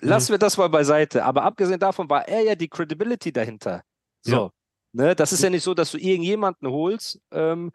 Lassen 0.00 0.32
wir 0.32 0.38
das 0.38 0.56
mal 0.58 0.68
beiseite. 0.68 1.24
Aber 1.24 1.44
abgesehen 1.44 1.78
davon 1.78 2.10
war 2.10 2.26
er 2.28 2.42
ja 2.42 2.54
die 2.54 2.68
Credibility 2.68 3.32
dahinter. 3.32 3.82
So. 4.22 4.50
Ne, 4.94 5.16
das 5.16 5.32
ist 5.32 5.42
ja 5.42 5.50
nicht 5.50 5.64
so, 5.64 5.74
dass 5.74 5.90
du 5.90 5.98
irgendjemanden 5.98 6.68
holst 6.68 7.20
ähm, 7.32 7.72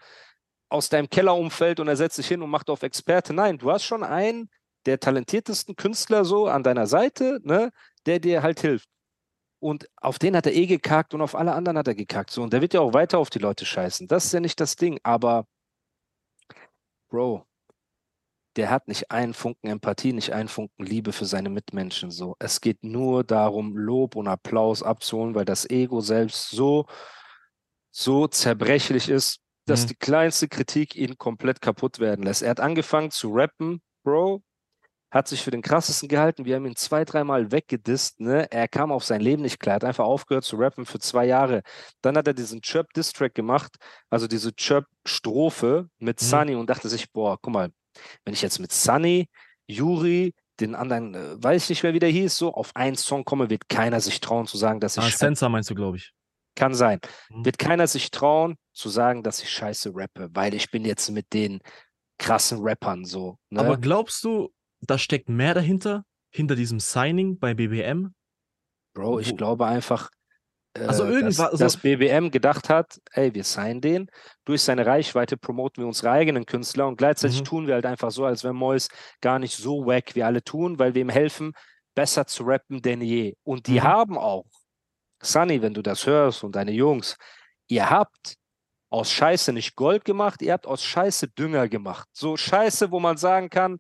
aus 0.69 0.88
deinem 0.88 1.10
Kellerumfeld 1.10 1.82
und 1.82 1.89
er 1.89 1.97
setzt 1.97 2.15
sich 2.15 2.27
hin 2.29 2.41
und 2.41 2.49
macht 2.49 2.69
auf 2.69 2.82
Experte. 2.82 3.34
Nein, 3.34 3.58
du 3.58 3.69
hast 3.71 3.84
schon 3.84 4.03
einen 4.03 4.49
der 4.86 5.01
talentiertesten 5.01 5.75
Künstler 5.75 6.23
so 6.23 6.47
an 6.47 6.63
deiner 6.63 6.88
Seite, 6.88 7.41
ne, 7.43 7.71
der 8.05 8.19
dir 8.19 8.41
halt 8.41 8.62
hilft. 8.62 8.88
Und 9.60 9.89
auf 9.97 10.17
den 10.19 10.36
hat 10.38 10.45
er 10.45 10.53
eh 10.55 10.65
gekackt 10.65 11.13
und 11.13 11.21
auf 11.21 11.36
alle 11.36 11.53
anderen 11.53 11.77
hat 11.77 11.89
er 11.89 11.95
gekackt. 11.95 12.32
So, 12.32 12.41
und 12.41 12.53
der 12.53 12.62
wird 12.62 12.73
ja 12.73 12.79
auch 12.79 12.93
weiter 12.93 13.19
auf 13.19 13.29
die 13.29 13.39
Leute 13.39 13.65
scheißen. 13.65 14.08
Das 14.08 14.25
ist 14.25 14.34
ja 14.34 14.39
nicht 14.39 14.60
das 14.62 14.77
Ding. 14.77 14.99
Aber, 15.03 15.45
Bro, 17.10 17.45
der 18.60 18.69
hat 18.69 18.89
nicht 18.89 19.10
einen 19.10 19.34
Funken 19.34 19.69
Empathie, 19.69 20.12
nicht 20.12 20.34
einen 20.34 20.50
Funken 20.50 20.86
Liebe 20.86 21.13
für 21.13 21.24
seine 21.24 21.50
Mitmenschen. 21.50 22.12
So, 22.12 22.36
es 22.39 22.60
geht 22.60 22.84
nur 22.84 23.24
darum, 23.24 23.78
Lob 23.78 24.17
und 24.17 24.28
Applaus 24.28 24.84
abzuholen, 24.84 25.34
weil 25.34 25.45
das 25.45 25.69
Ego 25.69 26.02
selbst 26.02 26.50
so, 26.50 26.86
so 27.91 28.28
zerbrechlich 28.28 29.08
ist, 29.10 29.39
dass 29.65 29.84
Mhm. 29.84 29.88
die 29.88 29.95
kleinste 29.95 30.48
Kritik 30.50 30.95
ihn 30.98 31.17
komplett 31.17 31.62
kaputt 31.62 32.00
werden 32.00 32.24
lässt. 32.26 32.41
Er 32.41 32.50
hat 32.50 32.60
angefangen 32.60 33.12
zu 33.12 33.32
rappen, 33.34 33.82
Bro, 34.04 34.43
hat 35.12 35.28
sich 35.30 35.41
für 35.41 35.52
den 35.52 35.62
krassesten 35.62 36.10
gehalten. 36.10 36.43
Wir 36.43 36.58
haben 36.58 36.65
ihn 36.65 36.76
zwei, 36.76 37.06
dreimal 37.06 37.52
weggedisst. 37.52 38.19
Ne? 38.19 38.52
Er 38.52 38.67
kam 38.67 38.91
auf 38.91 39.06
sein 39.06 39.22
Leben 39.22 39.41
nicht 39.41 39.60
klar, 39.60 39.76
hat 39.76 39.86
einfach 39.86 40.06
aufgehört 40.06 40.43
zu 40.43 40.58
rappen 40.58 40.86
für 40.86 41.00
zwei 41.00 41.26
Jahre. 41.26 41.62
Dann 42.02 42.17
hat 42.17 42.28
er 42.28 42.34
diesen 42.34 42.62
Chirp-Distrack 42.62 43.34
gemacht, 43.34 43.78
also 44.10 44.28
diese 44.28 44.54
Chirp-Strophe 44.54 45.89
mit 45.98 46.22
Mhm. 46.22 46.26
Sunny 46.26 46.56
und 46.56 46.69
dachte 46.69 46.89
sich, 46.89 47.10
boah, 47.12 47.38
guck 47.41 47.54
mal, 47.54 47.69
wenn 48.25 48.33
ich 48.33 48.41
jetzt 48.41 48.59
mit 48.59 48.71
Sunny, 48.71 49.27
Juri, 49.67 50.33
den 50.59 50.75
anderen, 50.75 51.13
äh, 51.15 51.41
weiß 51.43 51.63
ich 51.63 51.69
nicht 51.69 51.83
mehr, 51.83 51.93
wie 51.93 51.99
der 51.99 52.09
hieß, 52.09 52.35
so 52.38 52.53
auf 52.53 52.75
einen 52.75 52.95
Song 52.97 53.23
komme, 53.23 53.49
wird 53.49 53.69
keiner 53.69 53.99
sich 54.01 54.19
trauen 54.19 54.45
zu 54.47 54.57
sagen, 54.57 54.79
dass 54.79 54.97
ich 54.97 55.03
Ah, 55.03 55.09
Sensor 55.09 55.49
meinst 55.49 55.69
du, 55.69 55.75
glaube 55.75 55.97
ich. 55.97 56.12
kann 56.55 56.73
sein. 56.73 56.99
Mhm. 57.29 57.45
Wird 57.45 57.57
keiner 57.59 57.88
sich 57.88 58.12
trauen 58.12 58.55
zu 58.73 58.89
sagen, 58.89 59.23
dass 59.23 59.41
ich 59.41 59.49
scheiße 59.49 59.91
rappe, 59.93 60.29
weil 60.33 60.53
ich 60.53 60.69
bin 60.71 60.83
jetzt 60.85 61.09
mit 61.12 61.31
den 61.33 61.59
krassen 62.17 62.59
Rappern 62.62 63.05
so. 63.05 63.38
Ne? 63.49 63.62
Aber 63.62 63.77
glaubst 63.77 64.23
du, 64.25 64.49
da 64.81 64.97
steckt 64.97 65.29
mehr 65.29 65.53
dahinter? 65.53 66.03
Hinter 66.31 66.55
diesem 66.55 66.79
Signing 66.79 67.39
bei 67.39 67.53
BBM? 67.53 68.13
Bro, 68.93 69.19
ich 69.19 69.31
Wo- 69.31 69.35
glaube 69.35 69.65
einfach, 69.65 70.09
äh, 70.73 70.82
Also 70.86 71.05
irgendwas- 71.05 71.38
dass, 71.38 71.51
also- 71.51 71.63
dass 71.63 71.77
BBM 71.77 72.32
gedacht 72.32 72.69
hat, 72.69 72.99
ey, 73.12 73.34
wir 73.34 73.43
signen 73.43 73.82
den, 73.82 74.10
durch 74.45 74.62
seine 74.62 74.86
Reichweite 74.86 75.38
promoten 75.38 75.82
wir 75.84 75.88
unsere 75.88 76.12
eigenen 76.12 76.45
Künstler 76.45 76.88
und 76.88 76.97
gleichzeitig 76.97 77.39
Mhm. 77.41 77.45
tun 77.45 77.67
wir 77.67 77.73
halt 77.75 77.86
einfach 77.86 78.12
so, 78.12 78.25
als 78.25 78.43
wäre 78.43 78.53
Mois 78.53 78.88
gar 79.21 79.39
nicht 79.39 79.55
so 79.58 79.86
wack, 79.86 80.15
wie 80.15 80.23
alle 80.23 80.43
tun, 80.43 80.77
weil 80.79 80.93
wir 80.93 81.01
ihm 81.01 81.10
helfen, 81.10 81.53
besser 81.95 82.25
zu 82.27 82.43
rappen 82.43 82.82
denn 82.82 83.01
je. 83.01 83.34
Und 83.43 83.67
die 83.67 83.79
Mhm. 83.79 83.84
haben 83.84 84.17
auch, 84.17 84.45
Sunny, 85.21 85.62
wenn 85.62 85.73
du 85.73 85.82
das 85.82 86.05
hörst 86.05 86.43
und 86.43 86.55
deine 86.55 86.71
Jungs, 86.71 87.17
ihr 87.67 87.89
habt 87.89 88.36
aus 88.91 89.12
Scheiße 89.12 89.51
nicht 89.53 89.75
Gold 89.75 90.05
gemacht, 90.05 90.41
ihr 90.41 90.53
habt 90.53 90.65
aus 90.65 90.84
Scheiße 90.84 91.27
Dünger 91.29 91.67
gemacht. 91.67 92.08
So 92.13 92.38
Scheiße, 92.38 92.89
wo 92.91 92.99
man 92.99 93.17
sagen 93.17 93.49
kann, 93.49 93.79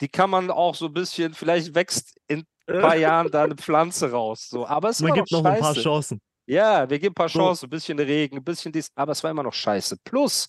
die 0.00 0.08
kann 0.08 0.30
man 0.30 0.50
auch 0.50 0.74
so 0.74 0.86
ein 0.86 0.92
bisschen, 0.94 1.32
vielleicht 1.34 1.74
wächst 1.74 2.18
in 2.26 2.44
ein 2.66 2.80
paar 2.80 2.96
Jahren 2.96 3.30
da 3.30 3.44
eine 3.44 3.54
Pflanze 3.54 4.10
raus. 4.10 4.48
So. 4.48 4.66
Aber 4.66 4.88
es 4.90 5.00
Man 5.00 5.14
gibt 5.14 5.30
noch 5.30 5.42
noch 5.42 5.50
ein 5.50 5.60
paar 5.60 5.74
scheiße. 5.74 5.82
Chancen. 5.82 6.20
Ja, 6.50 6.90
wir 6.90 6.98
geben 6.98 7.12
ein 7.12 7.14
paar. 7.14 7.28
Chancen, 7.28 7.66
ein 7.66 7.70
bisschen 7.70 7.96
Regen, 8.00 8.38
ein 8.38 8.44
bisschen 8.44 8.72
dies, 8.72 8.90
aber 8.96 9.12
es 9.12 9.22
war 9.22 9.30
immer 9.30 9.44
noch 9.44 9.52
scheiße. 9.52 9.98
Plus, 10.02 10.48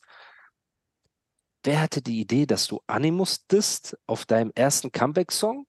wer 1.63 1.79
hatte 1.79 2.01
die 2.01 2.21
Idee, 2.21 2.47
dass 2.47 2.65
du 2.65 2.81
Animus 2.87 3.45
disst 3.45 3.95
auf 4.07 4.25
deinem 4.25 4.51
ersten 4.55 4.91
Comeback-Song? 4.91 5.67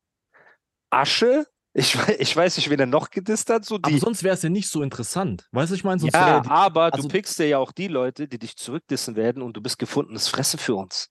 Asche? 0.88 1.46
Ich, 1.74 1.94
ich 2.18 2.34
weiß 2.34 2.56
nicht, 2.56 2.70
wen 2.70 2.80
er 2.80 2.86
noch 2.86 3.10
gedisst 3.10 3.50
hat. 3.50 3.66
So 3.66 3.76
Aber 3.82 3.98
sonst 3.98 4.22
wäre 4.22 4.34
es 4.34 4.42
ja 4.42 4.48
nicht 4.48 4.70
so 4.70 4.82
interessant. 4.82 5.46
Weißt 5.52 5.70
du, 5.70 5.74
ich 5.74 5.84
meine, 5.84 6.00
sonst 6.00 6.14
ja, 6.14 6.40
die, 6.40 6.48
aber 6.48 6.94
also- 6.94 7.02
du 7.06 7.12
pickst 7.12 7.38
dir 7.38 7.48
ja 7.48 7.58
auch 7.58 7.72
die 7.72 7.88
Leute, 7.88 8.26
die 8.26 8.38
dich 8.38 8.56
zurückdissen 8.56 9.16
werden 9.16 9.42
und 9.42 9.54
du 9.54 9.60
bist 9.60 9.78
gefundenes 9.78 10.28
Fressen 10.28 10.58
für 10.58 10.76
uns. 10.76 11.10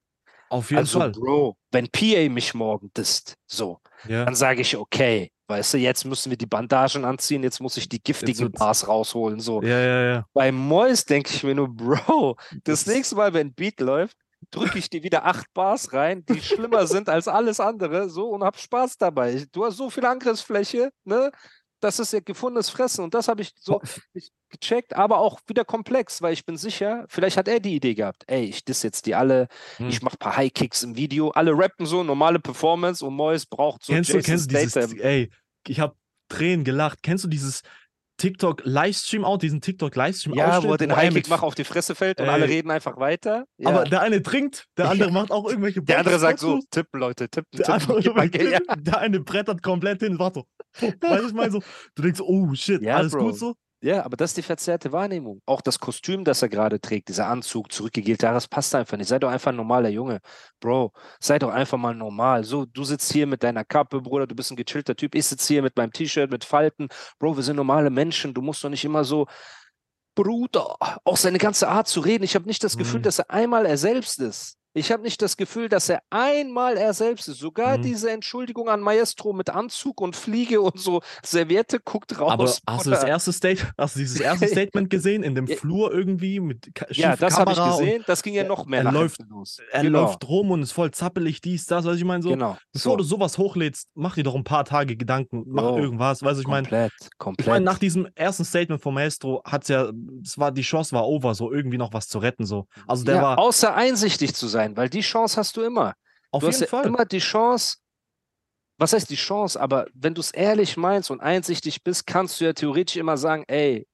auf 0.50 0.72
jeden 0.72 0.80
also, 0.80 1.00
Fall. 1.00 1.12
Bro, 1.12 1.58
wenn 1.72 1.88
PA 1.90 2.28
mich 2.28 2.56
morgen 2.56 2.90
disst, 2.98 3.36
so, 3.46 3.80
Ja. 4.08 4.26
dann 4.26 4.34
sage 4.36 4.62
ich, 4.62 4.76
okay, 4.76 5.32
weißt 5.52 5.76
du, 5.76 5.78
jetzt 5.78 6.06
müssen 6.06 6.30
wir 6.32 6.38
die 6.38 6.46
Bandagen 6.48 7.06
anziehen, 7.06 7.44
jetzt 7.44 7.60
muss 7.62 7.78
ich 7.78 7.88
die 7.88 8.02
giftigen 8.02 8.52
Bars 8.52 8.88
rausholen, 8.88 9.40
so. 9.40 9.62
ja, 9.62 9.80
ja, 9.80 10.02
ja. 10.14 10.26
Bei 10.34 10.52
Mois 10.52 11.06
denke 11.06 11.32
ich 11.34 11.44
mir 11.44 11.54
nur, 11.56 11.68
Bro, 11.70 12.36
das 12.64 12.84
Das- 12.86 12.88
nächste 12.88 13.16
Mal, 13.16 13.34
wenn 13.34 13.48
ein 13.48 13.54
Beat 13.54 13.80
läuft, 13.80 14.18
drücke 14.50 14.80
ich 14.80 14.90
dir 14.90 15.04
wieder 15.04 15.24
acht 15.26 15.46
Bars 15.54 15.94
rein, 15.94 16.26
die 16.26 16.42
schlimmer 16.42 16.88
sind 16.88 17.08
als 17.10 17.28
alles 17.28 17.60
andere, 17.60 18.10
so 18.10 18.30
und 18.30 18.44
hab 18.44 18.58
Spaß 18.60 18.98
dabei. 18.98 19.46
Du 19.52 19.64
hast 19.66 19.78
so 19.78 19.90
viel 19.92 20.04
Angriffsfläche, 20.06 20.92
ne? 21.06 21.32
Das 21.82 22.00
ist 22.00 22.13
ihr 22.13 22.22
gefundenes 22.22 22.70
Fressen 22.70 23.04
und 23.04 23.13
das 23.13 23.28
habe 23.28 23.41
ich 23.41 23.54
so 23.60 23.82
gecheckt, 24.50 24.96
aber 24.96 25.20
auch 25.20 25.39
wieder 25.48 25.65
komplex, 25.65 26.22
weil 26.22 26.34
ich 26.34 26.46
bin 26.46 26.58
sicher, 26.58 27.06
vielleicht 27.10 27.38
hat 27.38 27.48
er 27.48 27.60
die 27.60 27.76
Idee 27.76 27.94
gehabt, 27.96 28.24
ey, 28.28 28.46
ich 28.46 28.63
diss 28.63 28.84
jetzt 28.84 29.06
die 29.06 29.15
alle, 29.15 29.48
Hm. 29.78 29.89
ich 29.89 30.02
mache 30.02 30.17
paar 30.17 30.38
High 30.38 30.54
Kicks 30.54 30.84
im 30.84 30.96
Video, 30.96 31.30
alle 31.32 31.52
rappen 31.52 31.86
so, 31.86 32.04
normale 32.04 32.39
Performance 32.39 33.06
und 33.06 33.15
Mois 33.15 33.46
braucht 33.46 33.84
so 33.84 33.94
kennst 33.94 34.10
du, 34.12 34.17
Jason 34.17 34.32
kennst 34.32 34.52
du 34.52 34.80
dieses, 34.80 34.94
ey, 35.00 35.30
ich 35.67 35.80
habe 35.80 35.96
Tränen 36.32 36.63
gelacht. 36.63 37.04
Kennst 37.04 37.26
du 37.26 37.28
dieses 37.28 37.62
TikTok-Livestream 38.22 39.26
auch, 39.26 39.38
diesen 39.38 39.62
TikTok-Livestream 39.62 40.36
Ja, 40.36 40.64
wo 40.64 40.72
er 40.72 40.78
den 40.78 40.90
er 40.92 40.96
High 40.98 41.14
mit- 41.14 41.24
Kick 41.24 41.30
macht, 41.30 41.44
auf 41.44 41.56
die 41.56 41.64
Fresse 41.64 41.96
fällt 41.96 42.20
und 42.22 42.30
alle 42.30 42.46
Ey. 42.46 42.52
reden 42.54 42.72
einfach 42.72 42.98
weiter. 42.98 43.46
Ja. 43.58 43.70
Aber 43.70 43.84
der 43.86 44.02
eine 44.02 44.22
trinkt, 44.22 44.66
der 44.78 44.90
andere 44.90 45.12
macht 45.12 45.32
auch 45.32 45.48
irgendwelche 45.48 45.82
der 45.82 46.00
andere 46.00 46.20
sagt 46.20 46.40
so, 46.40 46.60
tippen 46.72 47.00
Leute, 47.00 47.30
tippen, 47.30 47.48
Der, 47.58 47.66
tippen. 47.80 47.96
andere, 47.96 48.14
mal 48.14 48.30
Geld. 48.30 48.52
Ja. 48.68 48.76
der 48.76 48.98
eine 49.00 49.20
brettert 49.20 49.62
komplett 49.64 50.02
hin, 50.02 50.20
warte. 50.20 50.44
Weißt 50.80 50.96
du, 51.24 51.28
ich 51.28 51.34
meine 51.34 51.52
so, 51.52 51.62
du 51.96 52.02
denkst, 52.04 52.22
oh 52.22 52.54
shit, 52.54 52.82
Ja, 52.82 52.98
alles 52.98 53.12
Bro. 53.14 53.20
gut 53.26 53.38
so? 53.38 53.56
Ja, 53.84 54.06
aber 54.06 54.15
das 54.15 54.30
ist 54.32 54.38
die 54.38 54.44
verzerrte 54.44 54.91
Wahrnehmung. 54.91 55.41
Auch 55.48 55.60
das 55.62 55.80
Kostüm, 55.80 56.24
das 56.24 56.44
er 56.44 56.50
gerade 56.50 56.80
trägt, 56.80 57.10
dieser 57.10 57.28
Anzug, 57.28 57.72
zurückgegelte 57.72 58.28
Haare, 58.28 58.36
das 58.36 58.48
passt 58.48 58.76
einfach 58.76 58.96
nicht. 58.96 59.08
Sei 59.08 59.17
doch 59.17 59.32
einfach 59.32 59.52
ein 59.52 59.56
normaler 59.56 59.89
Junge. 59.89 60.20
Bro, 60.60 60.94
sei 61.20 61.39
doch 61.39 61.50
einfach 61.50 61.80
mal 61.80 61.96
normal. 61.96 62.44
So, 62.44 62.65
du 62.65 62.84
sitzt 62.84 63.12
hier 63.12 63.26
mit 63.26 63.41
deiner 63.41 63.65
Kappe, 63.65 64.00
Bruder, 64.02 64.28
du 64.28 64.36
bist 64.36 64.52
ein 64.52 64.56
gechillter 64.56 64.96
Typ. 64.96 65.15
Ich 65.15 65.26
sitze 65.26 65.48
hier 65.54 65.63
mit 65.63 65.76
meinem 65.78 65.91
T-Shirt, 65.91 66.30
mit 66.30 66.44
Falten. 66.44 66.89
Bro, 67.17 67.38
wir 67.38 67.44
sind 67.44 67.56
normale 67.56 67.89
Menschen. 67.89 68.36
Du 68.36 68.44
musst 68.44 68.63
doch 68.63 68.70
nicht 68.70 68.86
immer 68.86 69.04
so, 69.04 69.26
Bruder, 70.15 70.76
auch 71.04 71.17
seine 71.17 71.39
ganze 71.39 71.67
Art 71.67 71.88
zu 71.88 72.02
reden. 72.02 72.24
Ich 72.24 72.36
habe 72.36 72.46
nicht 72.46 72.63
das 72.63 72.78
Gefühl, 72.78 73.00
Mhm. 73.00 73.04
dass 73.04 73.20
er 73.20 73.32
einmal 73.32 73.65
er 73.65 73.78
selbst 73.78 74.20
ist. 74.20 74.58
Ich 74.74 74.92
habe 74.92 75.04
nicht 75.04 75.22
das 75.22 75.36
Gefühl, 75.36 75.68
dass 75.70 75.90
er 75.90 76.02
einmal 76.10 76.78
er 76.78 76.94
selbst 76.94 77.28
ist. 77.28 77.40
Sogar 77.40 77.78
Mhm. 77.78 77.82
diese 77.82 78.10
Entschuldigung 78.12 78.70
an 78.70 78.80
Maestro 78.82 79.34
mit 79.34 79.50
Anzug 79.50 80.00
und 80.00 80.16
Fliege 80.16 80.62
und 80.62 80.80
so 80.80 81.02
Serviette 81.24 81.80
guckt 81.80 82.18
raus. 82.20 82.32
Aber 82.32 82.46
hast 82.68 82.86
du 82.86 82.90
das 82.92 83.04
erste 83.04 83.34
State, 83.34 83.68
hast 83.78 83.96
du 83.96 84.00
dieses 84.00 84.20
erste 84.20 84.48
Statement 84.48 84.90
gesehen 84.90 85.24
in 85.24 85.36
dem. 85.36 85.48
Flur 85.48 85.92
irgendwie 85.94 86.40
mit 86.40 86.74
Ka 86.74 86.86
Ja, 86.92 87.16
das 87.18 87.38
habe 87.38 87.52
ich 87.52 87.58
gesehen. 87.64 88.04
Das 88.08 88.24
ging 88.24 88.34
ja 88.34 88.44
noch 88.46 88.66
mehr 88.66 88.84
er 88.86 88.92
läuft- 88.92 89.20
los. 89.30 89.58
Er 89.72 89.82
genau, 89.84 90.04
läuft 90.04 90.28
rum 90.28 90.52
und 90.52 90.62
ist 90.62 90.72
voll 90.72 90.92
zappelig, 90.92 91.42
dies, 91.42 91.66
das, 91.66 91.84
was 91.86 91.98
ich 91.98 92.04
meine 92.06 92.24
so. 92.24 92.30
Genau. 92.30 92.58
Bevor 92.72 92.92
So, 92.94 92.98
du 92.98 93.04
sowas 93.04 93.38
hochlädst, 93.38 93.88
mach 93.96 94.16
dir 94.16 94.24
doch 94.24 94.36
ein 94.36 94.44
paar 94.46 94.64
Tage 94.64 94.96
Gedanken, 94.96 95.44
mach 95.48 95.64
Bro, 95.64 95.78
irgendwas, 95.80 96.24
weißt 96.24 96.38
du, 96.38 96.42
ich 96.42 96.48
meine, 96.48 96.68
komplett, 96.68 96.92
ich 97.02 97.18
komplett. 97.18 97.48
meine, 97.50 97.66
nach 97.66 97.78
diesem 97.80 98.08
ersten 98.16 98.46
Statement 98.46 98.82
vom 98.82 98.94
Maestro 98.94 99.42
hat's 99.46 99.68
ja, 99.68 99.92
es 100.24 100.38
war, 100.38 100.52
die 100.52 100.62
Chance 100.62 100.94
war 100.96 101.06
over, 101.08 101.36
so 101.36 101.52
irgendwie 101.52 101.78
noch 101.78 101.92
was 101.94 102.08
zu 102.08 102.20
retten, 102.20 102.46
so. 102.46 102.68
Also 102.88 103.04
der 103.04 103.16
ja, 103.16 103.22
war 103.22 103.40
außer 103.40 103.76
einsichtig 103.76 104.34
zu 104.34 104.48
sein, 104.48 104.61
weil 104.76 104.89
die 104.89 105.02
Chance 105.02 105.38
hast 105.38 105.56
du 105.58 105.62
immer. 105.62 105.93
auf 106.32 106.41
du 106.41 106.47
hast 106.47 106.60
jeden 106.60 106.69
ja 106.71 106.78
Fall. 106.78 106.86
immer 106.88 107.06
die 107.06 107.19
Chance, 107.19 107.78
was 108.78 108.93
heißt 108.93 109.10
die 109.10 109.15
Chance, 109.15 109.60
aber 109.60 109.88
wenn 109.93 110.13
du 110.13 110.21
es 110.21 110.32
ehrlich 110.32 110.76
meinst 110.78 111.12
und 111.12 111.21
einsichtig 111.21 111.84
bist, 111.84 112.08
kannst 112.08 112.39
du 112.39 112.45
ja 112.45 112.54
theoretisch 112.54 112.97
immer 112.97 113.17
sagen, 113.17 113.43
ey, 113.47 113.88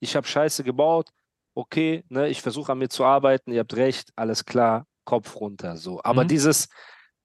ich 0.00 0.14
habe 0.16 0.26
Scheiße 0.26 0.62
gebaut, 0.64 1.10
okay, 1.54 2.04
ne, 2.08 2.28
ich 2.28 2.42
versuche 2.42 2.72
an 2.72 2.78
mir 2.78 2.88
zu 2.88 3.04
arbeiten, 3.04 3.52
ihr 3.52 3.60
habt 3.60 3.74
recht, 3.76 4.10
alles 4.16 4.44
klar, 4.44 4.86
Kopf 5.04 5.36
runter, 5.36 5.76
so. 5.76 6.00
Aber 6.04 6.24
Mhm. 6.24 6.28
dieses, 6.28 6.68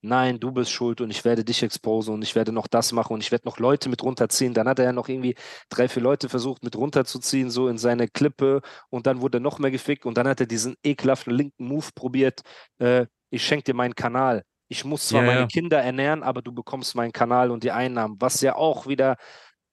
nein, 0.02 0.40
du 0.40 0.52
bist 0.52 0.72
schuld 0.72 1.02
und 1.02 1.12
ich 1.12 1.24
werde 1.26 1.44
dich 1.46 1.64
exposen 1.64 2.14
und 2.14 2.22
ich 2.24 2.36
werde 2.36 2.52
noch 2.52 2.68
das 2.68 2.92
machen 2.92 3.14
und 3.14 3.22
ich 3.22 3.32
werde 3.32 3.48
noch 3.48 3.60
Leute 3.60 3.88
mit 3.90 4.04
runterziehen. 4.04 4.54
Dann 4.54 4.68
hat 4.68 4.80
er 4.80 4.86
ja 4.86 4.94
noch 4.94 5.08
irgendwie 5.10 5.36
drei, 5.70 5.88
vier 5.88 6.02
Leute 6.04 6.28
versucht 6.30 6.64
mit 6.64 6.76
runterzuziehen, 6.76 7.50
so 7.50 7.68
in 7.68 7.78
seine 7.78 8.08
Klippe 8.08 8.62
und 8.90 9.08
dann 9.08 9.22
wurde 9.22 9.38
er 9.38 9.42
noch 9.42 9.60
mehr 9.60 9.72
gefickt 9.72 10.06
und 10.06 10.18
dann 10.18 10.28
hat 10.28 10.40
er 10.40 10.46
diesen 10.48 10.76
ekelhaften 10.84 11.34
linken 11.34 11.66
Move 11.68 11.90
probiert, 11.96 12.42
äh, 12.80 13.06
ich 13.30 13.46
schenke 13.46 13.64
dir 13.66 13.74
meinen 13.76 13.96
Kanal. 13.96 14.44
Ich 14.68 14.86
muss 14.86 15.08
zwar 15.08 15.22
Ja, 15.22 15.28
meine 15.28 15.40
ja. 15.42 15.48
Kinder 15.48 15.82
ernähren, 15.82 16.24
aber 16.24 16.42
du 16.42 16.52
bekommst 16.52 16.96
meinen 16.96 17.12
Kanal 17.12 17.52
und 17.52 17.64
die 17.64 17.72
Einnahmen, 17.72 18.16
was 18.20 18.42
ja 18.42 18.56
auch 18.56 18.88
wieder 18.88 19.18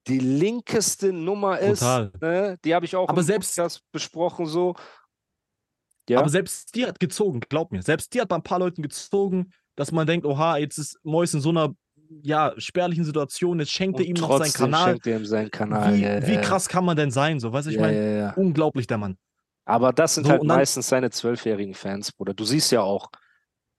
die 0.07 0.19
linkeste 0.19 1.11
Nummer 1.13 1.59
ist. 1.59 1.81
Ne? 1.81 2.57
Die 2.63 2.73
habe 2.73 2.85
ich 2.85 2.95
auch 2.95 3.07
Aber 3.09 3.21
im 3.21 3.25
selbst- 3.27 3.55
Podcast 3.55 3.81
besprochen, 3.91 4.45
so. 4.45 4.75
Ja, 6.09 6.19
Aber 6.19 6.29
selbst 6.29 6.73
die 6.75 6.85
hat 6.85 6.99
gezogen, 6.99 7.39
glaub 7.49 7.71
mir. 7.71 7.83
Selbst 7.83 8.13
die 8.13 8.21
hat 8.21 8.29
bei 8.29 8.35
ein 8.35 8.43
paar 8.43 8.59
Leuten 8.59 8.81
gezogen, 8.81 9.53
dass 9.79 9.93
man 9.93 10.05
denkt, 10.05 10.25
oha, 10.25 10.57
jetzt 10.57 10.77
ist 10.77 10.99
Mois 11.03 11.33
in 11.33 11.39
so 11.39 11.49
einer 11.49 11.73
ja, 12.21 12.53
spärlichen 12.57 13.05
Situation, 13.05 13.59
jetzt 13.59 13.71
schenkt 13.71 13.97
er 13.99 14.05
ihm 14.05 14.15
noch 14.15 14.37
seinen 14.37 14.51
Kanal. 14.51 14.89
schenkt 14.89 15.07
er 15.07 15.17
ihm 15.19 15.25
seinen 15.25 15.51
Kanal. 15.51 15.95
Wie, 15.95 16.01
ja, 16.01 16.27
wie 16.27 16.33
ja. 16.33 16.41
krass 16.41 16.67
kann 16.67 16.83
man 16.83 16.97
denn 16.97 17.11
sein? 17.11 17.39
So, 17.39 17.53
weißt 17.53 17.67
du, 17.67 17.71
ich 17.71 17.77
ja, 17.77 17.83
meine, 17.83 18.33
unglaublich 18.35 18.87
der 18.87 18.97
Mann. 18.97 19.17
Aber 19.63 19.93
das 19.93 20.15
sind 20.15 20.25
So, 20.25 20.31
halt 20.31 20.41
dann- 20.41 20.47
meistens 20.47 20.89
seine 20.89 21.11
zwölfjährigen 21.11 21.75
Fans, 21.75 22.11
Bruder. 22.11 22.33
Du 22.33 22.43
siehst 22.43 22.73
ja 22.73 22.81
auch, 22.81 23.09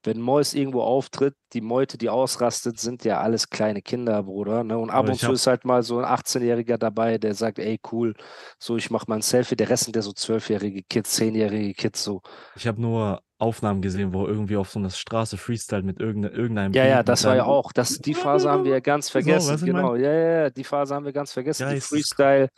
wenn 0.03 0.23
Mois 0.23 0.55
irgendwo 0.55 0.81
auftritt, 0.81 1.35
die 1.53 1.61
Meute, 1.61 1.99
die 1.99 2.09
ausrastet, 2.09 2.79
sind 2.81 3.05
ja 3.05 3.21
alles 3.21 3.51
kleine 3.51 3.83
Kinder, 3.83 4.23
Bruder. 4.23 4.65
Ne? 4.65 4.79
Und 4.79 4.89
ab 4.89 5.07
und 5.07 5.19
zu 5.19 5.33
ist 5.33 5.47
halt 5.47 5.67
mal 5.67 5.83
so 5.83 5.99
ein 5.99 6.07
18-Jähriger 6.07 6.79
dabei, 6.79 7.19
der 7.19 7.35
sagt, 7.35 7.59
ey, 7.59 7.79
cool, 7.93 8.15
so, 8.59 8.79
ich 8.79 8.91
mach 8.91 9.07
mal 9.07 9.17
ein 9.17 9.23
Selfie. 9.23 9.57
Der 9.57 9.69
Rest 9.69 9.85
sind 9.85 9.97
ja 9.97 10.01
so 10.01 10.15
zwölfjährige 10.15 10.83
Kids, 10.85 11.11
zehnjährige 11.11 11.75
Kids, 11.75 12.03
so. 12.03 12.23
Ich 12.57 12.67
habe 12.67 12.81
nur 12.81 13.21
Aufnahmen 13.41 13.81
gesehen, 13.83 14.13
wo 14.13 14.25
er 14.25 14.29
irgendwie 14.31 14.57
auf 14.57 14.71
so 14.71 14.79
einer 14.79 14.91
Straße 14.91 15.37
Freestyle 15.37 15.83
mit 15.83 16.01
irgendeinem, 16.01 16.35
irgendeinem 16.35 16.73
Ja, 16.73 16.85
ja, 16.85 17.03
das 17.03 17.25
war 17.25 17.37
ja 17.37 17.45
auch, 17.45 17.73
das, 17.73 17.99
die 17.99 18.15
Phase 18.15 18.51
haben 18.51 18.65
wir 18.65 18.73
ja 18.73 18.81
ganz 18.81 19.09
vergessen. 19.11 19.57
mein? 19.57 19.65
genau, 19.65 19.95
ja, 19.95 20.13
ja, 20.13 20.41
ja, 20.43 20.51
die 20.51 20.65
Phase 20.65 20.95
haben 20.95 21.05
wir 21.05 21.13
ganz 21.13 21.33
vergessen. 21.33 21.69
Die 21.69 21.75
Geisteskrank. 21.75 22.51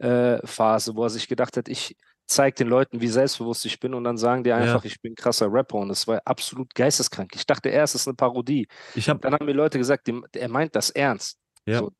Freestyle-Phase, 0.00 0.94
wo 0.94 1.04
er 1.04 1.10
sich 1.10 1.28
gedacht 1.28 1.56
hat, 1.56 1.68
ich 1.68 1.96
zeige 2.26 2.56
den 2.56 2.68
Leuten, 2.68 3.00
wie 3.00 3.08
selbstbewusst 3.08 3.64
ich 3.64 3.80
bin 3.80 3.94
und 3.94 4.04
dann 4.04 4.18
sagen 4.18 4.44
die 4.44 4.52
einfach, 4.52 4.84
ich 4.84 5.00
bin 5.00 5.12
ein 5.12 5.16
krasser 5.16 5.50
Rapper 5.50 5.76
und 5.78 5.88
das 5.88 6.06
war 6.06 6.20
absolut 6.26 6.74
geisteskrank. 6.74 7.30
Ich 7.34 7.46
dachte 7.46 7.70
erst, 7.70 7.94
es 7.94 8.02
ist 8.02 8.08
eine 8.08 8.14
Parodie. 8.16 8.68
Ich 8.94 9.08
habe 9.08 9.18
Dann 9.20 9.32
haben 9.32 9.46
mir 9.46 9.52
Leute 9.52 9.78
gesagt, 9.78 10.06
die, 10.06 10.20
er 10.34 10.48
meint 10.48 10.76
das 10.76 10.90
ernst. 10.90 11.38
ja, 11.66 11.78
So, 11.78 11.90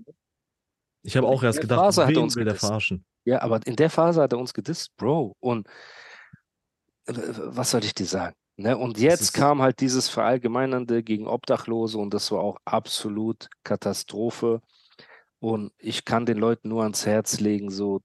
ich 1.02 1.16
hab 1.16 1.24
und 1.24 1.30
auch 1.30 1.42
erst 1.42 1.60
gedacht, 1.62 1.80
Phase 1.80 2.06
hat 2.06 2.14
er 2.14 2.20
uns 2.22 2.36
will 2.36 2.44
der 2.44 2.56
verarschen? 2.56 3.04
ja, 3.24 3.40
aber 3.40 3.66
in 3.66 3.76
der 3.76 3.88
Phase 3.88 4.20
hat 4.20 4.32
er 4.32 4.38
uns 4.38 4.52
gedisst, 4.52 4.94
Bro. 4.96 5.34
Und 5.40 5.66
äh, 5.66 5.70
was 7.08 7.70
soll 7.70 7.84
ich 7.84 7.94
dir 7.94 8.06
sagen? 8.06 8.36
Ne? 8.56 8.76
Und 8.76 8.98
jetzt 8.98 9.32
kam 9.32 9.62
halt 9.62 9.80
dieses 9.80 10.08
Verallgemeinernde 10.08 11.02
gegen 11.02 11.26
Obdachlose 11.26 11.98
und 11.98 12.12
das 12.12 12.30
war 12.32 12.40
auch 12.40 12.58
absolut 12.64 13.48
Katastrophe. 13.64 14.60
Und 15.38 15.72
ich 15.78 16.04
kann 16.04 16.26
den 16.26 16.38
Leuten 16.38 16.68
nur 16.68 16.82
ans 16.82 17.06
Herz 17.06 17.38
legen, 17.38 17.70
so 17.70 18.00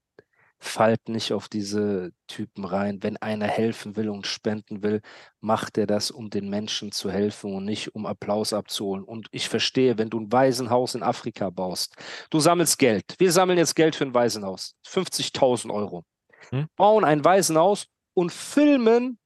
fallt 0.60 1.08
nicht 1.08 1.32
auf 1.32 1.48
diese 1.48 2.12
Typen 2.28 2.64
rein. 2.64 3.02
Wenn 3.02 3.16
einer 3.16 3.46
helfen 3.46 3.96
will 3.96 4.08
und 4.08 4.26
spenden 4.26 4.82
will, 4.82 5.00
macht 5.40 5.76
er 5.76 5.86
das, 5.86 6.10
um 6.12 6.30
den 6.30 6.48
Menschen 6.48 6.92
zu 6.92 7.10
helfen 7.10 7.54
und 7.54 7.64
nicht 7.64 7.94
um 7.94 8.06
Applaus 8.06 8.52
abzuholen. 8.52 9.04
Und 9.04 9.26
ich 9.32 9.48
verstehe, 9.48 9.98
wenn 9.98 10.08
du 10.08 10.20
ein 10.20 10.32
Waisenhaus 10.32 10.94
in 10.94 11.02
Afrika 11.02 11.50
baust, 11.50 11.96
du 12.30 12.38
sammelst 12.38 12.78
Geld. 12.78 13.04
Wir 13.18 13.32
sammeln 13.32 13.58
jetzt 13.58 13.74
Geld 13.74 13.96
für 13.96 14.04
ein 14.04 14.14
Waisenhaus. 14.14 14.76
50.000 14.86 15.72
Euro. 15.72 16.04
Hm? 16.50 16.66
Bauen 16.76 17.04
ein 17.04 17.24
Waisenhaus 17.24 17.86
und 18.14 18.32
filmen, 18.32 19.18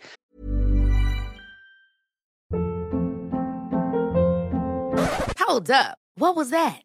Hold 5.48 5.72
up. 5.72 5.98
What 6.18 6.36
was 6.36 6.50
that? 6.50 6.85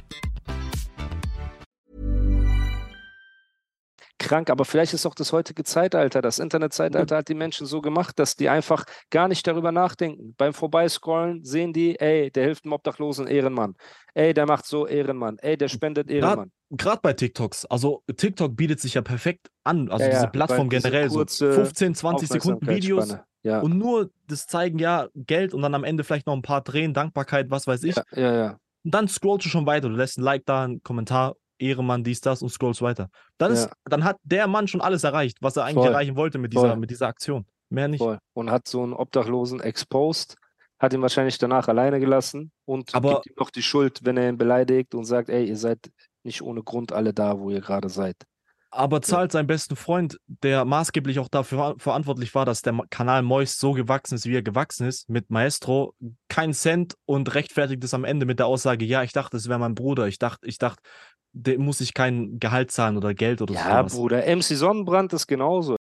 krank, 4.21 4.49
aber 4.49 4.65
vielleicht 4.65 4.93
ist 4.93 5.05
auch 5.05 5.15
das 5.15 5.33
heutige 5.33 5.63
Zeitalter, 5.63 6.21
das 6.21 6.39
Internetzeitalter 6.39 7.17
hat 7.17 7.27
die 7.27 7.33
Menschen 7.33 7.65
so 7.65 7.81
gemacht, 7.81 8.17
dass 8.19 8.35
die 8.35 8.49
einfach 8.49 8.85
gar 9.09 9.27
nicht 9.27 9.45
darüber 9.45 9.71
nachdenken. 9.71 10.33
Beim 10.37 10.53
Vorbeiscrollen 10.53 11.43
sehen 11.43 11.73
die, 11.73 11.99
ey, 11.99 12.31
der 12.31 12.45
hilft 12.45 12.65
dem 12.65 12.73
Obdachlosen 12.73 13.27
Ehrenmann. 13.27 13.75
Ey, 14.13 14.33
der 14.33 14.45
macht 14.45 14.65
so 14.65 14.87
Ehrenmann. 14.87 15.37
Ey, 15.39 15.57
der 15.57 15.67
spendet 15.67 16.09
Ehrenmann. 16.09 16.51
Gerade 16.69 16.99
bei 17.01 17.13
TikToks. 17.13 17.65
Also 17.65 18.03
TikTok 18.15 18.55
bietet 18.55 18.79
sich 18.79 18.93
ja 18.93 19.01
perfekt 19.01 19.49
an. 19.63 19.89
Also 19.89 20.05
Ja, 20.05 20.11
diese 20.11 20.27
Plattform 20.27 20.69
diese 20.69 20.83
generell. 20.83 21.09
So 21.09 21.17
kurze 21.17 21.53
15, 21.53 21.95
20 21.95 22.29
Sekunden 22.29 22.67
Videos. 22.67 23.17
Ja. 23.43 23.59
Und 23.59 23.77
nur 23.77 24.11
das 24.27 24.47
zeigen, 24.47 24.77
ja, 24.79 25.07
Geld 25.15 25.53
und 25.53 25.61
dann 25.63 25.73
am 25.73 25.83
Ende 25.83 26.03
vielleicht 26.03 26.27
noch 26.27 26.35
ein 26.35 26.43
paar 26.43 26.63
Tränen, 26.63 26.93
Dankbarkeit, 26.93 27.49
was 27.49 27.67
weiß 27.67 27.83
ich. 27.83 27.95
ja, 27.95 28.03
ja, 28.15 28.35
ja. 28.35 28.57
Und 28.83 28.95
dann 28.95 29.07
scrollst 29.07 29.45
du 29.45 29.49
schon 29.49 29.65
weiter. 29.65 29.89
Du 29.89 29.95
lässt 29.95 30.17
ein 30.17 30.23
Like 30.23 30.45
da, 30.45 30.63
einen 30.63 30.81
Kommentar, 30.81 31.35
Ehremann, 31.61 32.03
dies, 32.03 32.21
das 32.21 32.41
und 32.41 32.49
scrollst 32.49 32.81
weiter. 32.81 33.09
Dann, 33.37 33.51
ist, 33.53 33.65
Ja. 33.65 33.71
dann 33.85 34.03
hat 34.03 34.17
der 34.23 34.47
Mann 34.47 34.67
schon 34.67 34.81
alles 34.81 35.03
erreicht, 35.03 35.37
was 35.41 35.55
er 35.55 35.63
eigentlich 35.65 35.75
Voll. 35.85 35.87
erreichen 35.93 36.15
wollte 36.15 36.37
mit 36.37 36.53
dieser, 36.53 36.69
Voll. 36.69 36.77
mit 36.77 36.89
dieser 36.89 37.07
Aktion. 37.07 37.45
Mehr 37.69 37.87
nicht. 37.87 37.99
Voll. 38.01 38.19
Und 38.33 38.51
hat 38.51 38.67
so 38.67 38.83
einen 38.83 38.93
Obdachlosen 38.93 39.61
exposed, 39.61 40.35
hat 40.79 40.93
ihn 40.93 41.01
wahrscheinlich 41.01 41.37
danach 41.37 41.67
alleine 41.67 41.99
gelassen 41.99 42.51
und 42.65 42.93
Aber- 42.93 43.15
gibt 43.21 43.27
ihm 43.27 43.35
noch 43.37 43.49
die 43.51 43.61
Schuld, 43.63 43.99
wenn 44.03 44.17
er 44.17 44.27
ihn 44.29 44.37
beleidigt 44.37 44.93
und 44.95 45.05
sagt, 45.05 45.29
ey, 45.29 45.45
ihr 45.45 45.57
seid 45.57 45.91
nicht 46.23 46.41
ohne 46.41 46.63
Grund 46.63 46.91
alle 46.91 47.13
da, 47.13 47.39
wo 47.39 47.49
ihr 47.49 47.61
gerade 47.61 47.87
seid. 47.89 48.15
Aber 48.73 49.01
zahlt 49.01 49.33
seinen 49.33 49.47
besten 49.47 49.75
Freund, 49.75 50.17
der 50.27 50.63
maßgeblich 50.63 51.19
auch 51.19 51.27
dafür 51.27 51.57
ver- 51.57 51.75
verantwortlich 51.77 52.33
war, 52.35 52.45
dass 52.45 52.61
der 52.61 52.79
Kanal 52.89 53.21
Moist 53.21 53.59
so 53.59 53.73
gewachsen 53.73 54.15
ist, 54.15 54.25
wie 54.25 54.35
er 54.35 54.41
gewachsen 54.43 54.87
ist, 54.87 55.09
mit 55.09 55.29
Maestro, 55.29 55.93
kein 56.29 56.53
Cent 56.53 56.95
und 57.05 57.33
rechtfertigt 57.35 57.83
es 57.83 57.93
am 57.93 58.05
Ende 58.05 58.25
mit 58.25 58.39
der 58.39 58.45
Aussage, 58.47 58.85
ja, 58.85 59.03
ich 59.03 59.11
dachte, 59.11 59.35
es 59.35 59.49
wäre 59.49 59.59
mein 59.59 59.75
Bruder. 59.75 60.07
Ich 60.07 60.19
dachte, 60.19 60.47
ich 60.47 60.57
dachte, 60.57 60.81
muss 61.57 61.81
ich 61.81 61.93
kein 61.93 62.39
Gehalt 62.39 62.71
zahlen 62.71 62.97
oder 62.97 63.13
Geld 63.13 63.41
oder 63.41 63.53
Ja, 63.53 63.77
sowas. 63.79 63.93
Bruder, 63.93 64.25
MC 64.27 64.55
Sonnenbrand 64.55 65.13
ist 65.13 65.27
genauso. 65.27 65.75